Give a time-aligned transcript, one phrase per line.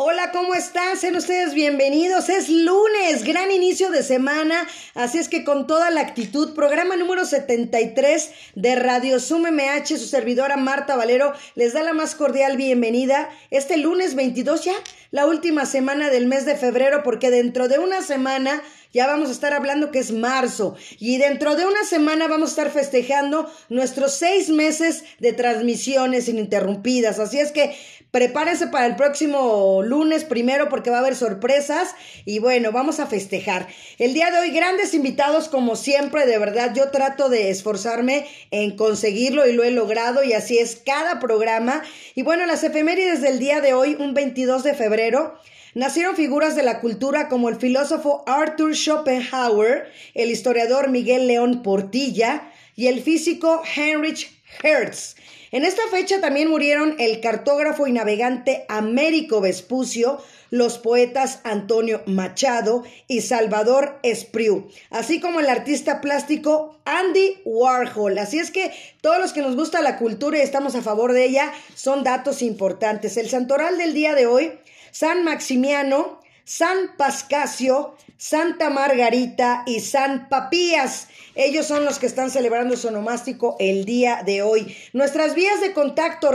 [0.00, 0.96] Hola, ¿cómo están?
[0.96, 2.28] Sean ustedes bienvenidos.
[2.28, 7.24] Es lunes, gran inicio de semana, así es que con toda la actitud, programa número
[7.24, 13.28] 73 de Radio Zoom MH, su servidora Marta Valero les da la más cordial bienvenida
[13.50, 14.74] este lunes 22 ya,
[15.10, 19.32] la última semana del mes de febrero, porque dentro de una semana ya vamos a
[19.32, 24.14] estar hablando que es marzo y dentro de una semana vamos a estar festejando nuestros
[24.14, 27.18] seis meses de transmisiones ininterrumpidas.
[27.18, 27.76] Así es que
[28.10, 31.94] Prepárense para el próximo lunes primero porque va a haber sorpresas
[32.24, 33.68] y bueno, vamos a festejar.
[33.98, 38.76] El día de hoy grandes invitados como siempre, de verdad yo trato de esforzarme en
[38.76, 41.82] conseguirlo y lo he logrado y así es cada programa.
[42.14, 45.38] Y bueno, las efemérides del día de hoy, un 22 de febrero,
[45.74, 52.50] Nacieron figuras de la cultura como el filósofo Arthur Schopenhauer, el historiador Miguel León Portilla
[52.74, 54.28] y el físico Heinrich
[54.62, 55.14] Hertz.
[55.50, 62.84] En esta fecha también murieron el cartógrafo y navegante Américo Vespucio, los poetas Antonio Machado
[63.06, 68.18] y Salvador Espriu, así como el artista plástico Andy Warhol.
[68.18, 71.24] Así es que todos los que nos gusta la cultura y estamos a favor de
[71.24, 73.16] ella son datos importantes.
[73.16, 74.52] El santoral del día de hoy,
[74.90, 81.08] San Maximiano, San Pascasio, Santa Margarita y San Papías.
[81.38, 84.76] Ellos son los que están celebrando su onomástico el día de hoy.
[84.92, 86.32] Nuestras vías de contacto,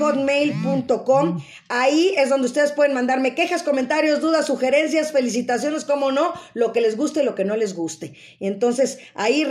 [0.00, 1.40] hotmail.com.
[1.68, 6.80] Ahí es donde ustedes pueden mandarme quejas, comentarios, dudas, sugerencias, felicitaciones, como no, lo que
[6.80, 8.14] les guste y lo que no les guste.
[8.40, 9.46] Entonces, ahí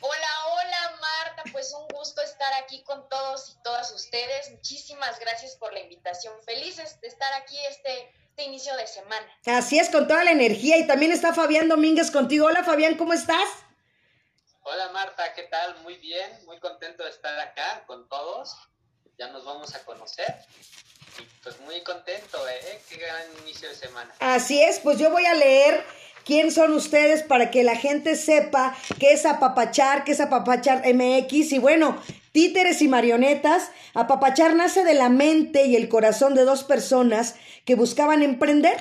[0.00, 4.50] Hola, hola Marta, pues un gusto estar aquí con todos y todas ustedes.
[4.50, 6.34] Muchísimas gracias por la invitación.
[6.44, 9.26] Felices de estar aquí este, este inicio de semana.
[9.46, 10.78] Así es, con toda la energía.
[10.78, 12.46] Y también está Fabián Domínguez contigo.
[12.46, 13.48] Hola Fabián, ¿cómo estás?
[14.62, 15.78] Hola Marta, ¿qué tal?
[15.82, 18.56] Muy bien, muy contento de estar acá con todos.
[19.18, 20.34] Ya nos vamos a conocer.
[21.18, 22.80] Y pues muy contento, ¿eh?
[22.88, 24.14] Qué gran inicio de semana.
[24.20, 25.84] Así es, pues yo voy a leer
[26.26, 31.52] quién son ustedes para que la gente sepa qué es apapachar, qué es apapachar MX
[31.52, 31.96] y bueno,
[32.32, 33.70] títeres y marionetas.
[33.94, 38.76] Apapachar nace de la mente y el corazón de dos personas que buscaban emprender.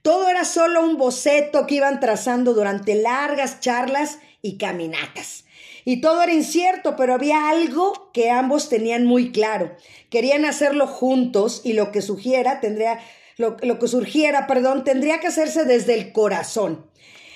[0.00, 5.44] Todo era solo un boceto que iban trazando durante largas charlas y caminatas.
[5.84, 9.76] Y todo era incierto, pero había algo que ambos tenían muy claro.
[10.10, 13.00] Querían hacerlo juntos y lo que sugiera tendría
[13.36, 16.86] lo, que surgiera, perdón, tendría que hacerse desde el corazón.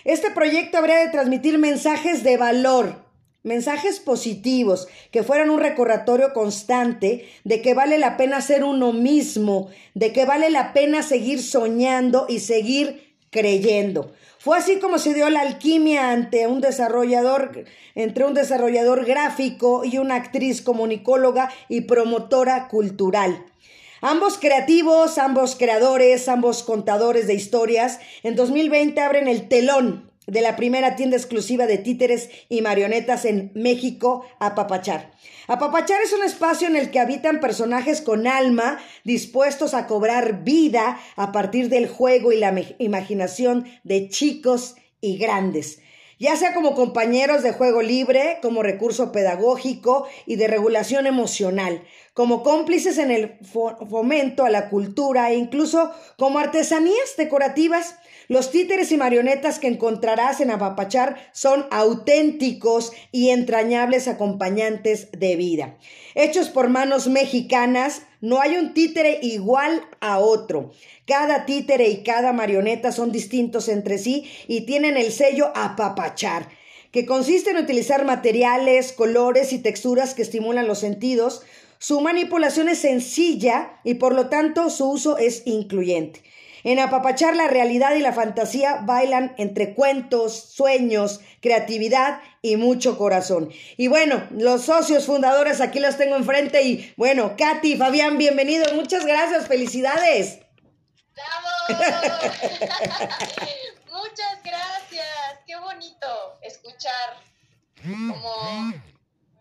[0.04, 3.04] Este proyecto habría de transmitir mensajes de valor,
[3.42, 9.68] mensajes positivos, que fueran un recordatorio constante de que vale la pena ser uno mismo,
[9.94, 14.12] de que vale la pena seguir soñando y seguir creyendo.
[14.38, 19.98] Fue así como se dio la alquimia ante un desarrollador, entre un desarrollador gráfico y
[19.98, 23.49] una actriz comunicóloga y promotora cultural.
[24.02, 30.56] Ambos creativos, ambos creadores, ambos contadores de historias, en 2020 abren el telón de la
[30.56, 35.10] primera tienda exclusiva de títeres y marionetas en México, Apapachar.
[35.48, 40.98] Apapachar es un espacio en el que habitan personajes con alma, dispuestos a cobrar vida
[41.16, 45.80] a partir del juego y la imaginación de chicos y grandes
[46.20, 51.82] ya sea como compañeros de juego libre, como recurso pedagógico y de regulación emocional,
[52.12, 53.38] como cómplices en el
[53.88, 57.96] fomento a la cultura e incluso como artesanías decorativas.
[58.30, 65.78] Los títeres y marionetas que encontrarás en Apapachar son auténticos y entrañables acompañantes de vida.
[66.14, 70.70] Hechos por manos mexicanas, no hay un títere igual a otro.
[71.08, 76.50] Cada títere y cada marioneta son distintos entre sí y tienen el sello apapachar,
[76.92, 81.42] que consiste en utilizar materiales, colores y texturas que estimulan los sentidos.
[81.78, 86.22] Su manipulación es sencilla y por lo tanto su uso es incluyente.
[86.64, 93.50] En apapachar la realidad y la fantasía bailan entre cuentos, sueños, creatividad y mucho corazón.
[93.76, 98.72] Y bueno, los socios fundadores aquí los tengo enfrente y bueno, Katy, Fabián, bienvenidos.
[98.74, 100.40] Muchas gracias, felicidades.
[103.90, 105.06] Muchas gracias.
[105.46, 107.16] Qué bonito escuchar
[107.82, 108.72] como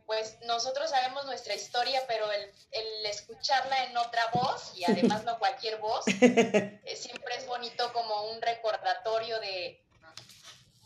[0.09, 5.77] pues nosotros sabemos nuestra historia, pero el, escucharla en otra voz, y además no cualquier
[5.77, 9.85] voz, eh, siempre es bonito como un recordatorio de,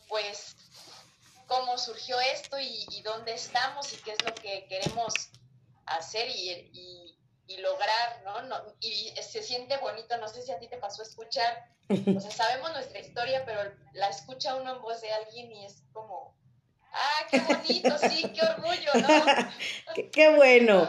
[0.09, 0.57] pues,
[1.47, 5.13] cómo surgió esto y, dónde estamos y qué es lo que queremos
[5.85, 7.17] hacer y,
[7.47, 8.41] y lograr, ¿no?
[8.41, 8.75] ¿no?
[8.81, 12.73] Y se siente bonito, no sé si a ti te pasó escuchar, o sea, sabemos
[12.73, 16.35] nuestra historia, pero la escucha uno en voz de alguien y es como,
[16.93, 18.91] ah, qué bonito, sí, qué orgullo,
[20.11, 20.87] qué, bueno.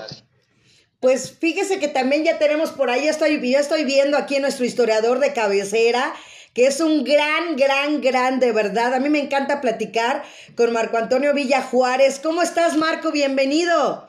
[1.00, 5.18] Pues fíjese que también ya tenemos por ahí, estoy, ya estoy viendo aquí nuestro historiador
[5.18, 6.14] de cabecera,
[6.54, 8.94] que es un gran, gran, gran de verdad.
[8.94, 10.24] A mí me encanta platicar
[10.56, 12.20] con Marco Antonio Villa Juárez.
[12.22, 13.10] ¿Cómo estás, Marco?
[13.10, 14.08] Bienvenido.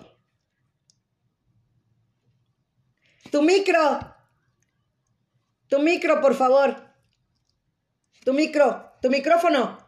[3.32, 4.16] Tu micro.
[5.68, 6.94] Tu micro, por favor.
[8.24, 9.85] Tu micro, tu micrófono.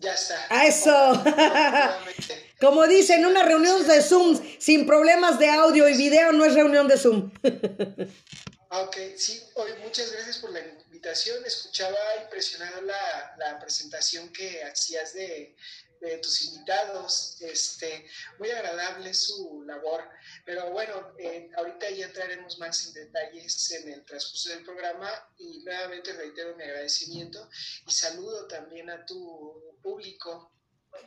[0.00, 0.46] Ya está.
[0.48, 0.90] A eso.
[2.60, 6.88] Como dicen, una reunión de Zoom sin problemas de audio y video no es reunión
[6.88, 7.30] de Zoom.
[8.70, 11.44] ok, sí, hoy muchas gracias por la invitación.
[11.44, 15.54] Escuchaba impresionada la, la presentación que hacías de,
[16.00, 17.36] de tus invitados.
[17.40, 18.06] Este,
[18.38, 20.02] muy agradable su labor.
[20.46, 25.60] Pero bueno, eh, ahorita ya entraremos más en detalles en el transcurso del programa y
[25.60, 27.48] nuevamente reitero mi agradecimiento
[27.86, 30.52] y saludo también a tu público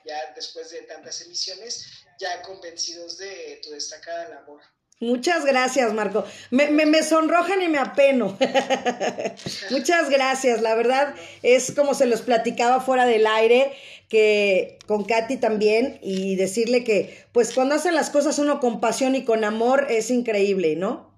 [0.06, 1.86] ya después de tantas emisiones,
[2.20, 4.62] ya convencidos de tu destacada labor.
[5.00, 6.26] Muchas gracias, Marco.
[6.50, 8.38] Me, me, me, sonrojan y me apeno.
[9.70, 10.62] Muchas gracias.
[10.62, 13.76] La verdad es como se los platicaba fuera del aire,
[14.08, 19.16] que con Katy también, y decirle que, pues cuando hacen las cosas uno con pasión
[19.16, 21.14] y con amor, es increíble, ¿no?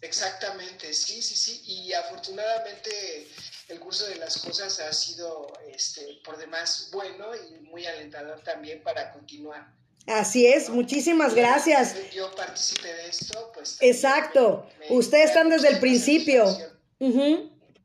[0.00, 1.60] Exactamente, sí, sí, sí.
[1.66, 3.28] Y afortunadamente
[3.70, 8.82] el curso de las cosas ha sido este, por demás bueno y muy alentador también
[8.82, 9.72] para continuar.
[10.06, 11.94] Así es, muchísimas gracias.
[12.12, 13.76] Yo participé de esto, pues.
[13.80, 16.44] Exacto, ustedes están desde el principio.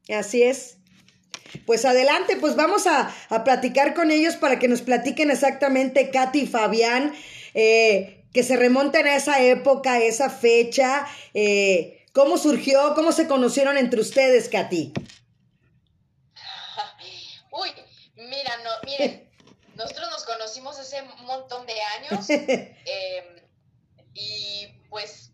[0.10, 0.78] Así es.
[1.66, 3.14] Pues adelante, pues vamos a,
[3.44, 7.14] platicar con ellos para que nos platiquen exactamente Katy y Fabián,
[7.54, 13.28] eh, que se remonten a esa época, a esa fecha, eh, cómo surgió, cómo se
[13.28, 14.94] conocieron entre ustedes, Katy.
[18.30, 19.30] Mira, no, miren,
[19.76, 23.42] nosotros nos conocimos hace un montón de años em,
[24.14, 25.32] y pues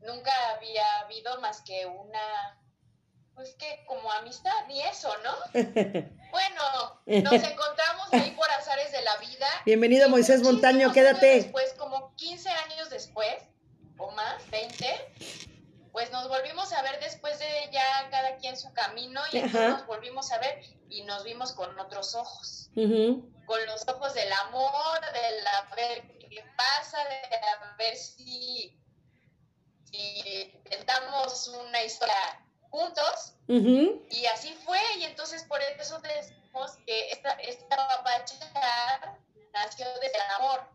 [0.00, 2.60] nunca había habido más que una,
[3.34, 5.34] pues que como amistad y eso, ¿no?
[6.28, 9.46] Bueno, nos encontramos ahí por azares de la vida.
[9.64, 11.36] Bienvenido Moisés Montaño, quédate.
[11.36, 13.36] Después, como 15 años después,
[13.96, 14.86] o más, 20,
[15.92, 19.86] pues nos volvimos a ver después de ya cada quien su camino y entonces nos
[19.86, 22.70] volvimos a ver y nos vimos con otros ojos
[23.46, 27.38] con los ojos del amor, de la ver qué pasa, de
[27.78, 28.78] ver si,
[29.90, 33.34] si intentamos una historia juntos.
[33.48, 34.04] Ujú.
[34.10, 39.18] Y así fue, y entonces por eso decimos que esta, esta papacha
[39.54, 40.68] nació desde el amor.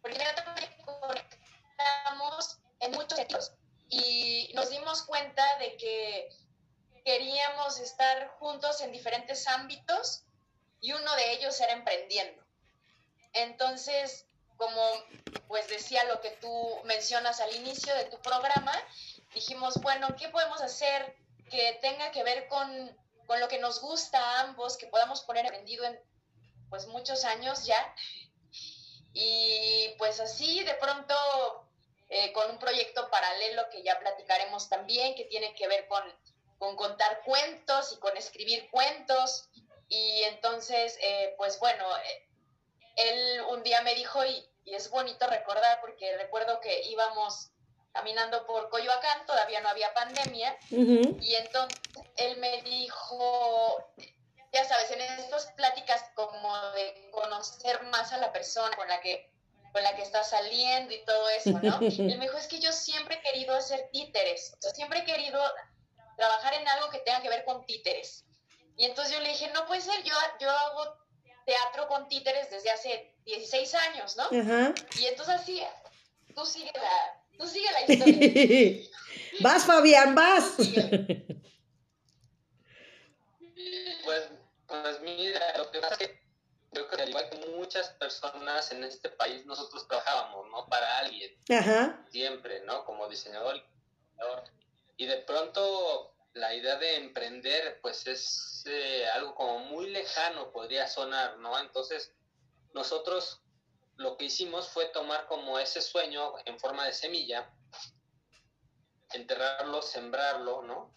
[0.00, 3.52] Porque también conectamos en muchos sentidos
[3.88, 6.28] y nos dimos cuenta de que
[7.04, 10.24] queríamos estar juntos en diferentes ámbitos
[10.80, 12.42] y uno de ellos era emprendiendo.
[13.32, 14.80] Entonces, como
[15.48, 18.72] pues decía lo que tú mencionas al inicio de tu programa,
[19.34, 21.16] dijimos, bueno, ¿qué podemos hacer
[21.50, 22.96] que tenga que ver con,
[23.26, 26.00] con lo que nos gusta a ambos, que podamos poner emprendido en
[26.70, 27.94] pues muchos años ya?
[29.12, 31.14] Y pues así de pronto
[32.08, 36.02] eh, con un proyecto paralelo que ya platicaremos también, que tiene que ver con,
[36.58, 39.48] con contar cuentos y con escribir cuentos.
[39.88, 42.28] Y entonces, eh, pues bueno, eh,
[42.96, 47.50] él un día me dijo, y, y, es bonito recordar, porque recuerdo que íbamos
[47.92, 51.22] caminando por Coyoacán, todavía no había pandemia, uh -huh.
[51.22, 51.78] y entonces
[52.16, 53.92] él me dijo,
[54.52, 59.30] ya sabes, en estas pláticas como de conocer más a la persona con la que
[59.72, 61.78] con la que está saliendo y todo eso, ¿no?
[61.80, 65.00] Y él me dijo, es que yo siempre he querido hacer títeres, o sea, siempre
[65.00, 65.40] he querido
[66.16, 68.24] trabajar en algo que tenga que ver con títeres.
[68.76, 70.96] Y entonces yo le dije, no puede ser, yo, yo hago
[71.46, 74.28] teatro con títeres desde hace 16 años, ¿no?
[74.30, 74.98] Uh -huh.
[74.98, 75.62] Y entonces así,
[76.34, 78.88] tú sigue la, tú sigue la historia.
[79.40, 80.54] vas, Fabián, vas.
[84.04, 84.28] Pues,
[84.66, 86.24] pues mira, lo que pasa es que
[86.72, 90.66] yo creo que al igual que muchas personas en este país, nosotros trabajábamos, ¿no?
[90.66, 91.32] Para alguien.
[91.48, 92.04] Ajá.
[92.10, 92.84] Siempre, ¿no?
[92.84, 93.62] Como diseñador.
[94.96, 100.86] Y de pronto la idea de emprender, pues es eh, algo como muy lejano, podría
[100.86, 101.58] sonar, ¿no?
[101.58, 102.12] Entonces,
[102.72, 103.40] nosotros
[103.96, 107.52] lo que hicimos fue tomar como ese sueño en forma de semilla,
[109.12, 110.92] enterrarlo, sembrarlo, ¿no?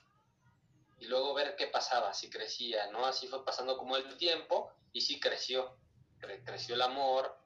[1.00, 3.06] Y luego ver qué pasaba, si crecía, ¿no?
[3.06, 5.78] Así fue pasando como el tiempo y sí creció.
[6.20, 7.38] Cre creció el amor,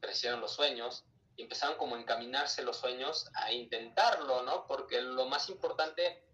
[0.00, 1.07] crecieron los sueños
[1.38, 4.66] y empezaron como a encaminarse los sueños a intentarlo, ¿no?
[4.66, 6.24] Porque lo más importante,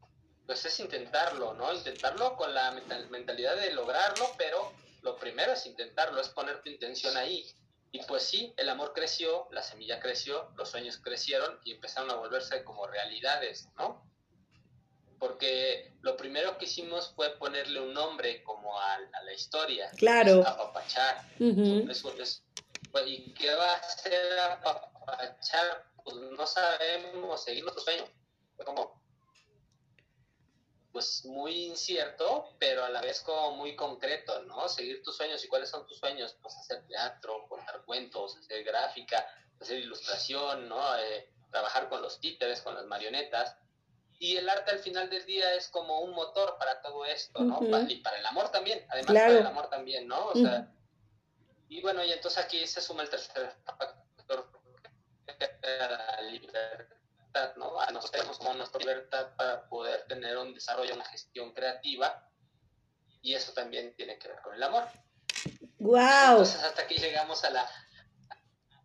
[0.46, 1.73] pues es intentarlo, ¿no?
[1.75, 2.70] Intentarlo con la
[3.11, 7.46] mentalidad de lograrlo, pero lo primero es intentarlo, es poner tu intención ahí.
[7.92, 12.14] Y pues sí, el amor creció, la semilla creció, los sueños crecieron y empezaron a
[12.14, 14.11] volverse como realidades, ¿no?
[15.18, 19.90] Porque lo primero que hicimos fue ponerle un nombre como a, a la historia.
[19.99, 20.42] Claro.
[20.46, 21.30] Apapachar.
[21.38, 21.90] Uh -huh.
[21.90, 22.42] Eso es,
[22.90, 24.93] pues, ¿Y qué va a hacer apapachar?
[26.04, 28.04] Pues no sabemos, seguir nuestro sueño.
[28.64, 29.02] Como,
[30.92, 34.68] pues muy incierto, pero a la vez como muy concreto, ¿no?
[34.68, 35.42] Seguir tus sueños.
[35.44, 36.37] ¿Y cuáles son tus sueños?
[36.40, 39.26] Pues hacer teatro, contar cuentos, hacer gráfica,
[39.61, 40.96] hacer ilustración, ¿no?
[40.99, 43.56] Eh, trabajar con los títeres, con las marionetas.
[44.18, 47.58] Y el arte al final del día es como un motor para todo esto, ¿no?
[47.58, 47.90] Uh -huh.
[47.90, 49.26] Y para el amor también, además claro.
[49.28, 50.26] para el amor también, ¿no?
[50.26, 50.68] O sea, uh -huh.
[51.68, 53.94] y bueno, y entonces aquí se suma el tercer factor,
[55.66, 57.80] la libertad, ¿no?
[57.80, 62.28] A nosotros tenemos como nuestra libertad para poder tener un desarrollo, una gestión creativa,
[63.23, 64.85] y eso también tiene que ver con el amor.
[65.78, 66.30] ¡Wow!
[66.30, 67.68] Entonces hasta aquí llegamos a la...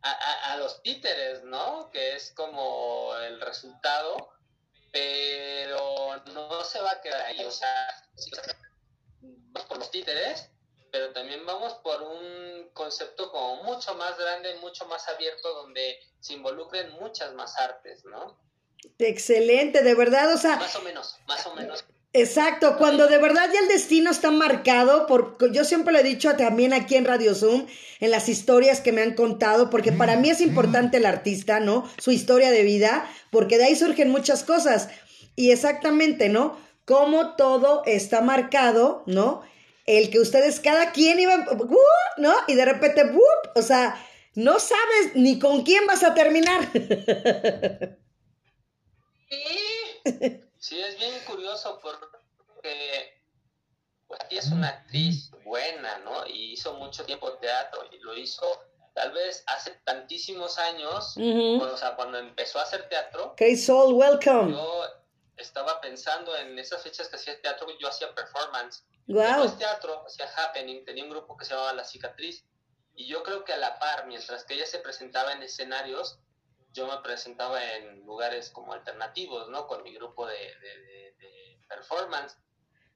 [0.01, 1.89] A, a, a los títeres, ¿no?
[1.91, 4.39] Que es como el resultado
[4.91, 8.03] pero no se va a quedar ahí, o sea,
[9.21, 10.49] vamos por los títeres,
[10.91, 16.33] pero también vamos por un concepto como mucho más grande, mucho más abierto, donde se
[16.33, 18.37] involucren muchas más artes, ¿no?
[18.97, 20.55] Excelente, de verdad, o sea...
[20.55, 21.83] Más o menos, más o menos.
[22.11, 26.35] Exacto, cuando de verdad ya el destino está marcado, por, yo siempre lo he dicho
[26.35, 27.67] también aquí en Radio Zoom,
[27.99, 31.87] en las historias que me han contado, porque para mí es importante el artista, ¿no?
[31.99, 34.89] Su historia de vida, porque de ahí surgen muchas cosas.
[35.35, 36.57] Y exactamente, ¿no?
[36.85, 39.43] Cómo todo está marcado, ¿no?
[39.89, 41.77] El que ustedes, cada quien iba, uh,
[42.17, 42.35] ¿no?
[42.47, 43.99] Y de repente, uh, o sea,
[44.35, 46.69] no sabes ni con quién vas a terminar.
[49.29, 50.41] Sí.
[50.59, 53.17] Sí, es bien curioso porque
[54.07, 56.27] pues, ella es una actriz buena, ¿no?
[56.27, 58.45] Y hizo mucho tiempo teatro y lo hizo
[58.93, 61.61] tal vez hace tantísimos años, uh -huh.
[61.61, 63.27] o sea, cuando empezó a hacer teatro.
[63.31, 64.51] Okay, Soul, welcome.
[64.51, 64.83] Yo
[65.39, 68.85] estaba pensando en esas fechas que hacía teatro, yo hacía performance.
[69.07, 69.45] Wow.
[69.45, 72.45] Yo teatro, hacía happening, tenía un grupo que se llamaba La Cicatriz.
[72.95, 76.19] Y yo creo que a la par, mientras que ella se presentaba en escenarios,
[76.73, 79.67] yo me presentaba en lugares como alternativos, ¿no?
[79.67, 82.37] Con mi grupo de, de, de, de, performance.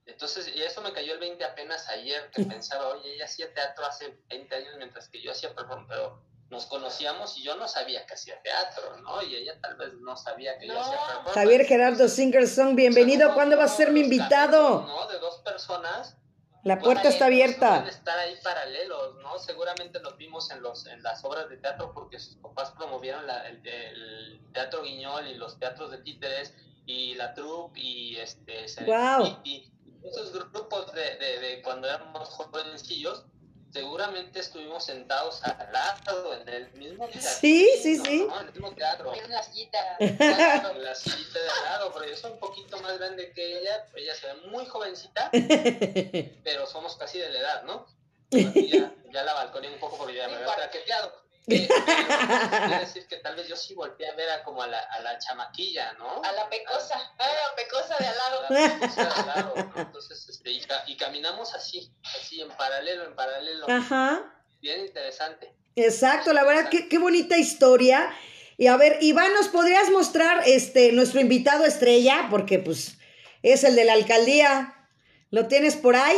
[0.06, 3.86] Entonces, y eso me cayó el 20 apenas ayer, que pensaba, oye, ella hacía teatro
[3.86, 6.22] hace 20 años mientras que yo hacía performance, pero
[6.54, 9.24] nos conocíamos y yo no sabía que hacía teatro, ¿no?
[9.24, 11.34] Y ella tal vez no sabía que yo hacía performance.
[11.34, 13.34] Javier Gerardo Singerson, bienvenido.
[13.34, 14.84] ¿Cuándo vas a ser mi invitado?
[14.84, 15.08] ¿no?
[15.08, 16.16] De dos personas.
[16.64, 17.80] La puerta está abierta.
[17.82, 19.38] Pueden estar ahí paralelos, ¿no?
[19.40, 23.48] Seguramente los vimos en los en las obras de teatro porque sus papás promovieron la,
[23.48, 26.54] el, el, teatro Guiñol y los teatros de títeres
[26.86, 29.40] y la troupe y este wow.
[29.44, 29.70] y,
[30.04, 33.26] esos grupos de, de, de cuando éramos jovencillos
[33.74, 37.32] seguramente estuvimos sentados al lado en el mismo teatro.
[37.42, 38.26] Sí, sí, sí.
[38.30, 38.40] ¿no?
[38.40, 39.14] En el mismo teatro.
[39.16, 39.80] En la sillita.
[40.00, 43.88] en la sillita de al lado, pero yo soy un poquito más grande que ella.
[43.96, 45.32] Ella se ve muy jovencita,
[46.44, 47.88] pero somos casi de la edad, ¿no?
[48.30, 51.23] Ya, ya la balconé un poco porque ya me había traqueteado.
[51.48, 54.80] Eh, quiere decir que tal vez yo sí volteé a ver a como a la,
[54.80, 56.22] a la chamaquilla, ¿no?
[56.24, 58.46] A la pecosa, a la pecosa de al lado.
[58.50, 59.82] A la pecosa de al lado, ¿no?
[59.82, 63.70] Entonces, este, y, y, caminamos así, así en paralelo, en paralelo.
[63.70, 64.34] Ajá.
[64.62, 65.54] Bien interesante.
[65.76, 68.16] Exacto, la verdad, qué, qué bonita historia.
[68.58, 72.28] Y a ver, Iván, ¿nos podrías mostrar este nuestro invitado estrella?
[72.30, 72.98] Porque pues
[73.42, 74.88] es el de la alcaldía.
[75.32, 76.18] ¿Lo tienes por ahí?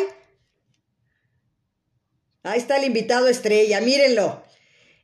[2.43, 4.43] Ahí está el invitado estrella, mírenlo.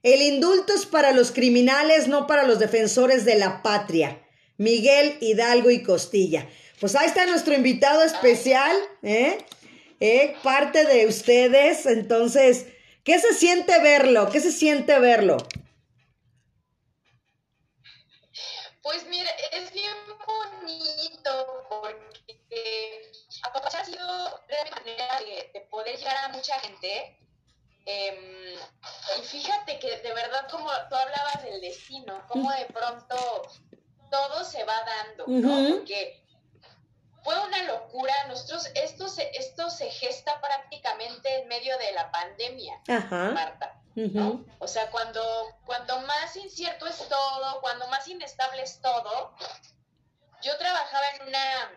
[0.04, 4.20] El indulto es para los criminales, no para los defensores de la patria.
[4.58, 6.48] Miguel Hidalgo y Costilla.
[6.80, 9.38] Pues ahí está nuestro invitado especial, ¿eh?
[10.00, 10.36] ¿Eh?
[10.42, 11.86] Parte de ustedes.
[11.86, 12.66] Entonces,
[13.04, 14.30] ¿qué se siente verlo?
[14.32, 15.38] ¿Qué se siente verlo?
[18.82, 19.94] Pues mira, es bien
[20.26, 22.02] bonito porque
[23.78, 27.21] ha sido de manera de, de poder llegar a mucha gente
[27.86, 28.56] eh,
[29.20, 33.16] y fíjate que de verdad, como tú hablabas del destino, como de pronto
[34.10, 35.78] todo se va dando, ¿no?
[35.78, 36.24] Porque
[37.24, 38.14] fue una locura.
[38.28, 43.32] Nosotros, esto se, esto se gesta prácticamente en medio de la pandemia, Ajá.
[43.32, 43.78] Marta.
[43.96, 44.46] ¿no?
[44.60, 45.22] O sea, cuando,
[45.66, 49.36] cuando más incierto es todo, cuando más inestable es todo,
[50.42, 51.72] yo trabajaba en una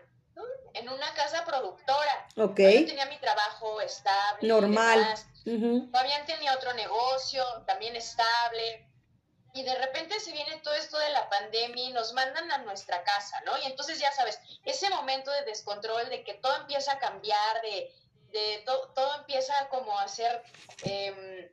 [0.73, 2.27] en una casa productora.
[2.35, 2.59] Ok.
[2.59, 4.47] Yo tenía mi trabajo estable.
[4.47, 4.99] Normal.
[4.99, 5.27] Demás.
[5.45, 5.89] Uh-huh.
[5.91, 8.89] Fabián tenía otro negocio, también estable.
[9.53, 13.03] Y de repente se viene todo esto de la pandemia y nos mandan a nuestra
[13.03, 13.57] casa, ¿no?
[13.59, 17.89] Y entonces ya sabes, ese momento de descontrol, de que todo empieza a cambiar, de,
[18.31, 20.43] de to, todo empieza como a hacer,
[20.83, 21.49] eh,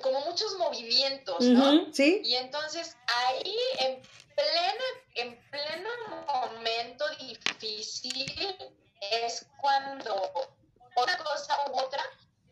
[0.00, 1.72] como muchos movimientos, ¿no?
[1.72, 1.92] Uh-huh.
[1.92, 2.22] Sí.
[2.24, 4.00] Y entonces ahí en
[4.36, 4.84] plena,
[5.16, 5.88] en pleno
[6.28, 8.56] momento difícil
[9.00, 10.30] es cuando
[10.94, 12.04] una cosa u otra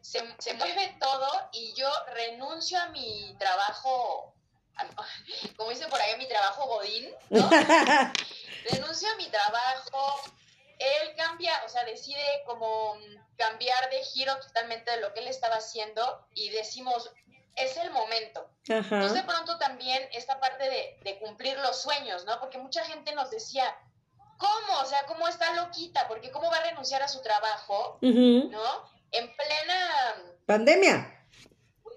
[0.08, 4.34] se, se, mueve todo y yo renuncio a mi trabajo,
[5.56, 7.50] como dice por ahí, mi trabajo godín, ¿no?
[8.70, 10.20] renuncio a mi trabajo,
[10.78, 12.96] él cambia, o sea, decide como
[13.36, 17.10] cambiar de giro totalmente de lo que él estaba haciendo y decimos,
[17.56, 18.48] es el momento.
[18.70, 18.94] Ajá.
[18.96, 22.40] Entonces de pronto también esta parte de, de, cumplir los sueños, ¿no?
[22.40, 23.76] Porque mucha gente nos decía,
[24.38, 24.80] ¿cómo?
[24.80, 26.08] O sea, ¿cómo está loquita?
[26.08, 27.98] Porque ¿cómo va a renunciar a su trabajo?
[28.00, 28.50] Uh -huh.
[28.50, 28.97] ¿No?
[29.12, 30.34] En plena...
[30.46, 31.26] Pandemia.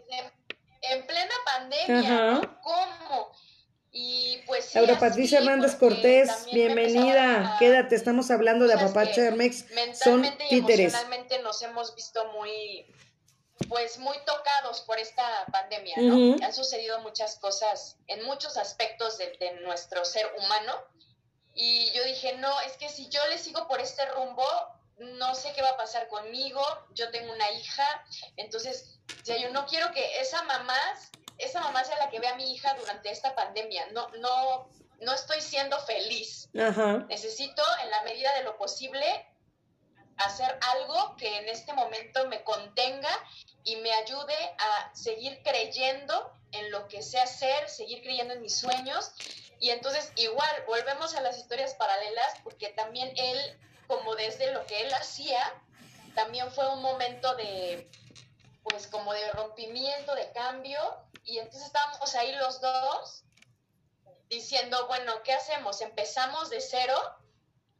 [0.09, 0.31] En,
[0.81, 2.61] en plena pandemia, ¿no?
[2.61, 3.31] ¿Cómo?
[3.91, 7.55] Y pues sí, Laura Patricia Hernández Cortés, bienvenida.
[7.55, 9.65] A, Quédate, estamos hablando de Apapache Hermex.
[10.01, 10.93] Son títeres.
[10.93, 12.85] Emocionalmente nos hemos visto muy
[13.67, 16.15] pues muy tocados por esta pandemia, ¿no?
[16.15, 16.43] Uh -huh.
[16.43, 20.73] Han sucedido muchas cosas en muchos aspectos de, de, nuestro ser humano
[21.53, 24.43] y yo dije, no, es que si yo le sigo por este rumbo,
[25.01, 26.61] no sé qué va a pasar conmigo,
[26.93, 28.05] yo tengo una hija,
[28.37, 30.77] entonces, sea, yo no quiero que esa mamá,
[31.37, 35.13] esa mamá sea la que vea a mi hija durante esta pandemia, no, no, no
[35.13, 36.49] estoy siendo feliz.
[37.07, 39.05] Necesito, en la medida de lo posible,
[40.17, 43.09] hacer algo que en este momento me contenga
[43.63, 48.57] y me ayude a seguir creyendo en lo que sé hacer, seguir creyendo en mis
[48.57, 49.13] sueños.
[49.59, 53.59] Y entonces igual volvemos a las historias paralelas porque también él,
[53.91, 55.41] como desde lo que él hacía,
[56.15, 57.91] también fue un momento de,
[58.63, 60.79] pues como de rompimiento, de cambio.
[61.25, 63.25] Y entonces estábamos ahí los dos
[64.29, 65.81] diciendo, bueno, ¿qué hacemos?
[65.81, 66.95] ¿Empezamos de cero?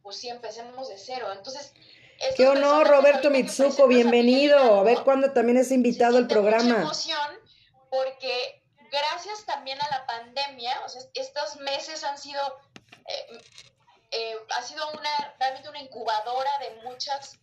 [0.02, 1.32] Pues sí, empecemos de cero.
[1.32, 1.72] Entonces,
[2.36, 4.80] Qué honor, Roberto Mitsuko, bienvenido.
[4.80, 6.64] A ver cuándo también es invitado al programa.
[6.64, 7.40] Mucha emoción
[7.90, 12.40] porque gracias también a la pandemia, o sea, estos meses han sido,
[13.08, 13.38] eh,
[14.12, 17.38] eh, ha sido una, realmente una incubadora de muchas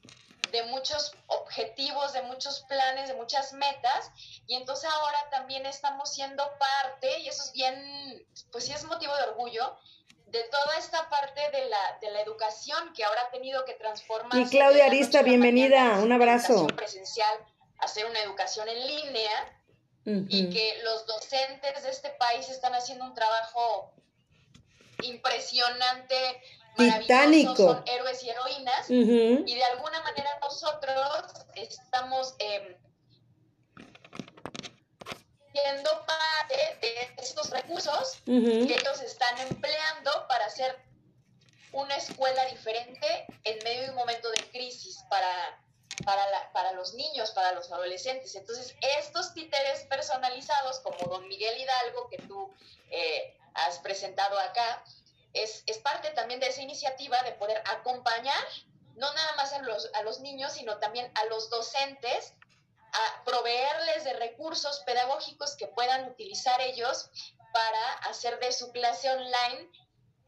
[0.51, 4.12] de muchos objetivos, de muchos planes, de muchas metas,
[4.47, 9.15] y entonces ahora también estamos siendo parte, y eso es bien, pues sí es motivo
[9.15, 9.77] de orgullo,
[10.27, 14.39] de toda esta parte de la, de la educación que ahora ha tenido que transformarse.
[14.39, 16.67] Y Claudia Arista, bienvenida, un abrazo.
[16.67, 17.38] Presencial,
[17.79, 19.55] hacer una educación en línea.
[20.05, 23.93] y que los docentes de este país están haciendo un trabajo
[25.03, 26.41] impresionante,
[26.77, 27.55] Titánico.
[27.55, 31.23] son héroes y heroínas, y de alguna manera nosotros
[31.55, 32.77] estamos eh,
[35.51, 40.77] siendo parte de estos recursos que ellos están empleando para hacer
[41.71, 45.62] una escuela diferente en medio de un momento de crisis para,
[46.03, 48.36] para, para los niños, para los adolescentes.
[48.36, 52.51] Entonces, estos títeres personalizados, como Don Miguel Hidalgo, que tú
[52.89, 54.84] eh, has presentado acá,
[55.33, 58.43] es, es, parte también de esa iniciativa de poder acompañar
[58.99, 62.33] no nada más a los, a los niños, sino también a los docentes
[62.91, 67.09] a proveerles de recursos pedagógicos que puedan utilizar ellos
[67.53, 69.69] para hacer de su clase online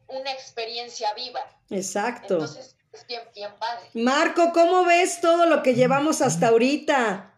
[0.08, 1.40] una experiencia viva.
[1.70, 2.34] Exacto.
[2.34, 3.90] Entonces, es bien, bien padre.
[3.94, 7.34] Marco, ¿cómo ves todo lo que llevamos hasta ahorita?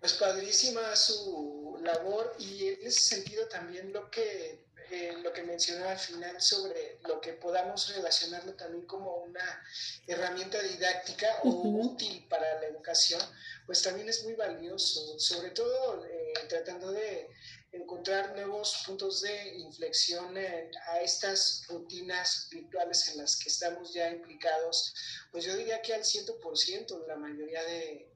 [0.00, 5.92] Pues padrísima su labor y en ese sentido también lo que eh, lo que mencionaba
[5.92, 9.64] al final sobre lo que podamos relacionarlo también como una
[10.06, 13.20] herramienta didáctica o útil para la educación,
[13.66, 17.28] pues también es muy valioso, sobre todo eh, tratando de
[17.72, 24.94] encontrar nuevos puntos de inflexión a estas rutinas virtuales en las que estamos ya implicados,
[25.30, 28.12] pues yo diría que al 100% la mayoría de,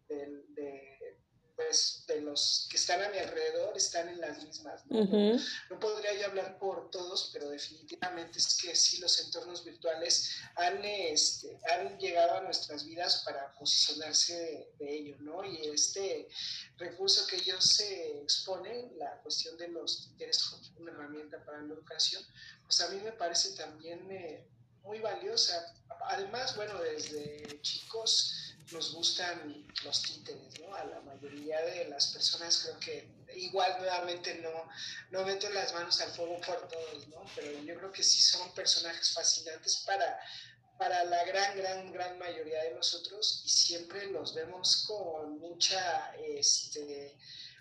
[1.61, 4.83] pues, de los que están a mi alrededor están en las mismas.
[4.87, 5.79] ¿no?
[5.79, 11.59] podría yo hablar por todos, pero definitivamente es que sí, los entornos virtuales han, este,
[11.70, 15.44] han llegado a nuestras vidas para posicionarse de, ello, ¿no?
[15.44, 16.29] Y este
[16.79, 21.75] recurso que ellos se exponen, la cuestión de los títeres como una herramienta para la
[21.75, 22.25] educación,
[22.64, 24.46] pues a mí me parece también eh,
[24.83, 25.75] muy valiosa.
[26.07, 30.74] Además, bueno, desde chicos nos gustan los títeres, ¿no?
[30.74, 34.68] A la mayoría de las personas creo que igual nuevamente no,
[35.11, 37.24] no meto las manos al fuego por todos, ¿no?
[37.37, 40.18] Pero yo creo que sí son personajes fascinantes para,
[40.78, 47.16] para la gran, gran, gran mayoría de nosotros y siempre los vemos con mucha, este,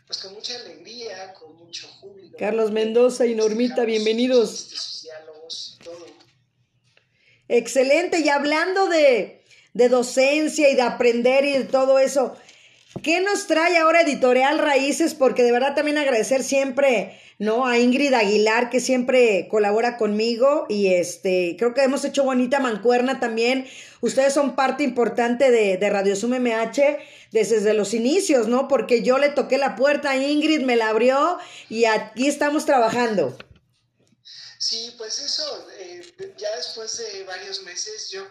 [0.06, 2.38] pues con mucha alegría, con mucho júbilo.
[2.38, 4.50] Carlos Mendoza y Normita, bienvenidos.
[4.52, 6.06] sus diálogos, todo.
[7.48, 9.39] Excelente, y hablando de
[9.80, 12.36] de docencia y de aprender y de todo eso.
[13.02, 15.14] ¿Qué nos trae ahora Editorial Raíces?
[15.14, 17.66] Porque de verdad también agradecer siempre, ¿no?
[17.66, 23.22] A Ingrid Aguilar, que siempre colabora conmigo y este, creo que hemos hecho bonita mancuerna
[23.22, 23.70] también.
[24.02, 26.98] Ustedes son parte importante de, de Radio Sum MH
[27.32, 28.68] desde los inicios, ¿no?
[28.68, 31.38] Porque yo le toqué la puerta a Ingrid, me la abrió
[31.70, 33.38] y aquí estamos trabajando.
[34.58, 36.02] Sí, pues eso, eh,
[36.38, 38.28] ya después de varios meses yo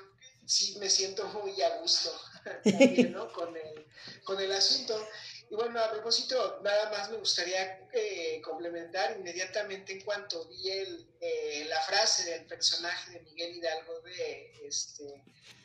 [0.48, 2.10] sí me siento muy a gusto
[2.64, 3.30] también, ¿no?
[3.32, 3.86] con, el,
[4.24, 5.06] con el asunto.
[5.50, 11.06] Y bueno, a propósito, nada más me gustaría eh, complementar inmediatamente en cuanto vi el,
[11.20, 15.22] eh, la frase del personaje de Miguel Hidalgo de, este,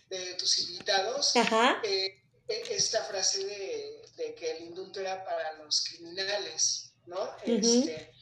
[0.10, 1.34] de tus invitados,
[1.84, 7.36] eh, e, esta frase de, de, que el indulto era para los criminales, ¿no?
[7.46, 8.13] este,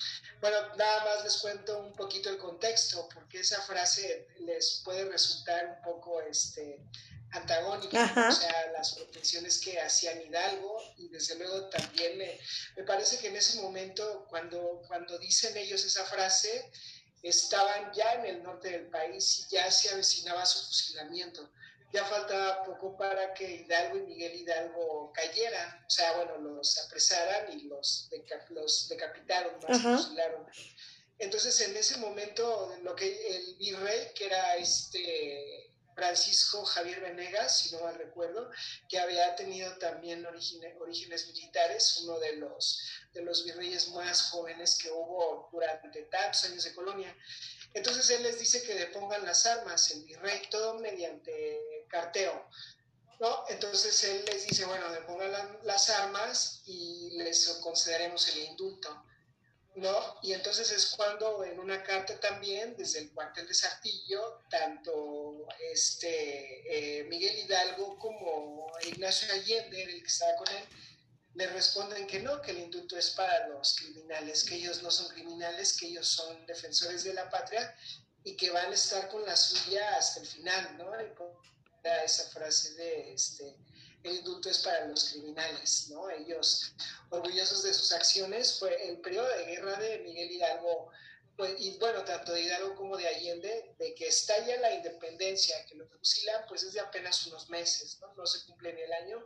[0.42, 5.78] bueno, nada más les cuento un poquito el contexto, porque esa frase les puede resultar
[5.78, 6.82] un poco este,
[7.32, 12.40] antagónica, o sea, las pretensiones que hacían Hidalgo y desde luego también me,
[12.76, 16.72] me, parece que en ese momento, cuando, cuando dicen ellos esa frase,
[17.22, 21.52] estaban ya en el norte del país y ya se avecinaba su fusilamiento
[21.94, 27.52] ya faltaba poco para que Hidalgo y Miguel Hidalgo cayeran, o sea, bueno, los apresaran
[27.58, 28.10] y los,
[28.50, 30.46] los decapitaron, más fusilaron.
[31.20, 37.76] Entonces, en ese momento, lo que el virrey, que era este Francisco Javier Venegas, si
[37.76, 38.50] no mal recuerdo,
[38.90, 42.82] que había tenido también orígenes militares, uno de los,
[43.14, 47.16] de los virreyes más jóvenes que hubo durante tantos años de colonia.
[47.74, 51.60] Entonces él les dice que depongan las armas, el virrey, todo mediante
[51.92, 52.48] carteo.
[53.20, 53.46] ¿no?
[53.50, 59.06] Entonces él les dice, bueno, depongan las armas y les concederemos el indulto.
[59.76, 60.18] ¿no?
[60.22, 67.00] Y entonces es cuando en una carta también, desde el cuartel de Sartillo, tanto este,
[67.00, 70.64] eh, Miguel Hidalgo como Ignacio Allende, el que estaba con él,
[71.36, 75.08] le responden que no, que el indulto es para los criminales, que ellos no son
[75.10, 77.74] criminales, que ellos son defensores de la patria
[78.24, 80.92] y que van a estar con la suya hasta el final, ¿no?
[81.84, 83.56] Esa frase de este,
[84.04, 86.10] el indulto es para los criminales, ¿no?
[86.10, 86.74] Ellos,
[87.10, 90.92] orgullosos de sus acciones, fue el periodo de guerra de Miguel Hidalgo
[91.42, 95.74] pues, y bueno, tanto de Hidalgo como de Allende, de que estalla la independencia, que
[95.74, 98.14] lo fusilan, pues es de apenas unos meses, ¿no?
[98.14, 99.26] No se cumple ni el año,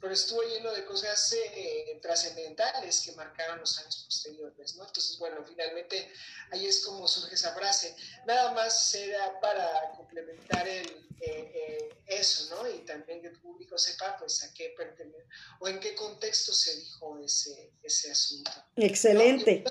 [0.00, 4.86] pero estuvo lleno de cosas eh, trascendentales que marcaron los años posteriores, ¿no?
[4.86, 6.08] Entonces, bueno, finalmente
[6.52, 7.96] ahí es como surge esa frase.
[8.28, 10.86] Nada más era para complementar el,
[11.20, 12.70] eh, eh, eso, ¿no?
[12.70, 15.26] Y también que el público sepa, pues, a qué pertenece,
[15.58, 18.52] o en qué contexto se dijo ese, ese asunto.
[18.76, 19.64] Excelente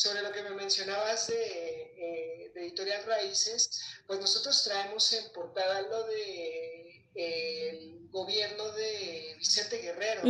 [0.00, 6.04] sobre lo que me mencionabas de, eh, Editorial Raíces, pues nosotros traemos en portada lo
[6.04, 10.22] de el gobierno de Vicente Guerrero,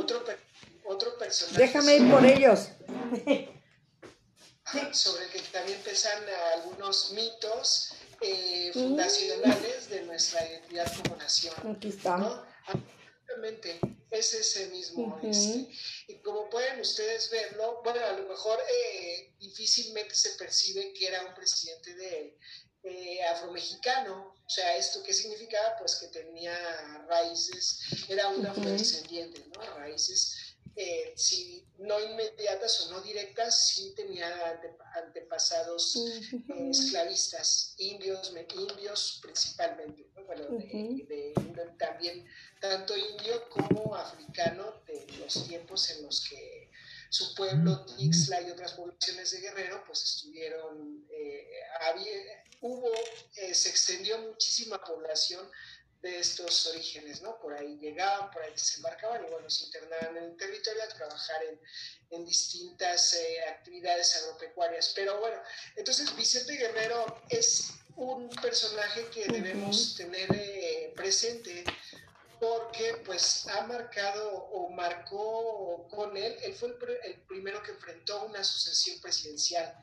[0.00, 0.24] otro,
[0.84, 1.62] otro personaje.
[1.62, 2.68] Déjame ir por ellos.
[4.92, 6.22] sobre el que también pesan
[6.54, 11.54] algunos mitos eh, fundacionales de nuestra identidad como nación.
[11.76, 12.16] Aquí está.
[12.18, 12.42] ¿no?
[14.10, 15.18] Es ese mismo.
[15.22, 15.68] este,
[16.08, 21.24] y como pueden ustedes verlo, bueno, a lo mejor eh, difícilmente se percibe que era
[21.24, 22.38] un presidente de
[22.82, 24.34] eh, afromexicano.
[24.44, 25.76] O sea, ¿esto qué significaba?
[25.78, 29.60] Pues que tenía raíces, era una afrodescendiente, ¿no?
[29.76, 30.49] Raíces
[30.82, 34.58] eh, si no inmediatas o no directas, sí tenía
[34.94, 40.44] antepasados eh, esclavistas, indios, indios principalmente, bueno,
[41.78, 42.26] también
[42.62, 46.70] tanto indio como africano de los tiempos en los que
[47.10, 51.44] su pueblo, Tixla y otras poblaciones de Guerrero, pues estuvieron, eh,
[52.62, 52.90] hubo,
[53.52, 55.46] se extendió muchísima población
[56.02, 57.38] de estos orígenes, ¿no?
[57.38, 61.42] Por ahí llegaban, por ahí desembarcaban y bueno, se internaban en el territorio a trabajar
[61.44, 61.60] en,
[62.10, 64.92] en distintas eh, actividades agropecuarias.
[64.94, 65.36] Pero bueno,
[65.76, 71.64] entonces Vicente Guerrero es un personaje que debemos tener eh, presente
[72.38, 78.24] porque pues ha marcado o marcó con él, él fue el, el primero que enfrentó
[78.24, 79.76] una sucesión presidencial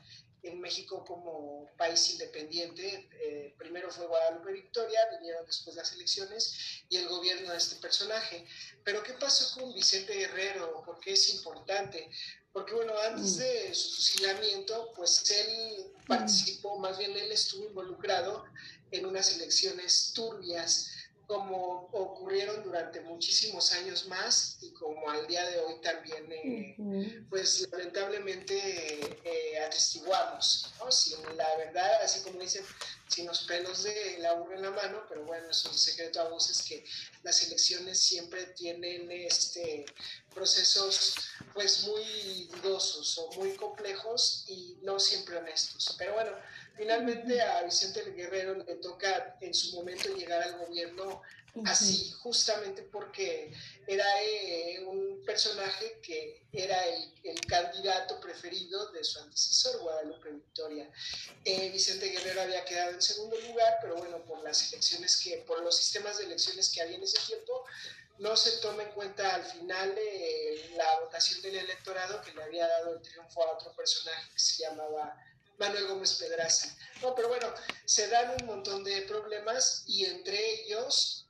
[0.48, 3.08] en México como país independiente.
[3.20, 8.46] Eh, primero fue Guadalupe Victoria, vinieron después las elecciones y el gobierno de este personaje.
[8.84, 10.82] Pero ¿qué pasó con Vicente Guerrero?
[10.84, 12.10] ¿Por qué es importante?
[12.52, 18.44] Porque bueno, antes de su fusilamiento, pues él participó, más bien él estuvo involucrado
[18.90, 20.90] en unas elecciones turbias
[21.28, 27.68] como ocurrieron durante muchísimos años más y como al día de hoy también, eh, pues
[27.70, 28.56] lamentablemente
[29.24, 30.90] eh, atestiguamos, ¿no?
[30.90, 32.64] sin la verdad, así como dicen,
[33.08, 36.30] sin los pelos de la urna en la mano, pero bueno, es un secreto a
[36.30, 36.82] voces que
[37.22, 39.84] las elecciones siempre tienen este,
[40.34, 41.14] procesos
[41.52, 45.94] pues muy dudosos o muy complejos y no siempre honestos.
[45.98, 46.30] Pero bueno,
[46.78, 51.22] Finalmente a Vicente Guerrero le toca en su momento llegar al gobierno
[51.64, 53.52] así, justamente porque
[53.84, 57.08] era eh, un personaje que era el,
[57.48, 60.88] candidato preferido de su antecesor, Guadalupe Victoria.
[61.44, 65.62] Eh, Vicente Guerrero había quedado en segundo lugar, pero bueno, por las elecciones que, por
[65.62, 67.64] los sistemas de elecciones que había en ese tiempo,
[68.18, 72.66] no se toma en cuenta al final eh, la votación del electorado que le había
[72.66, 75.16] dado el triunfo a otro personaje que se llamaba
[75.58, 76.74] Manuel Gómez Pedraza.
[77.02, 77.52] No, pero bueno,
[77.84, 81.26] se dan un montón de problemas y entre ellos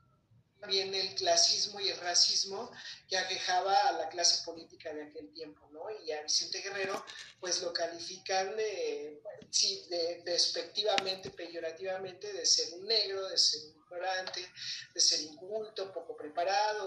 [0.66, 2.72] viene el clasismo y el racismo
[3.08, 5.84] que aquejaba a la clase política de aquel tiempo, ¿no?
[6.04, 7.04] Y a Vicente Guerrero,
[7.38, 9.22] pues lo califican, de,
[10.24, 14.52] despectivamente, peyorativamente, de ser un negro, de ser un ignorante,
[14.92, 15.92] de ser inculto,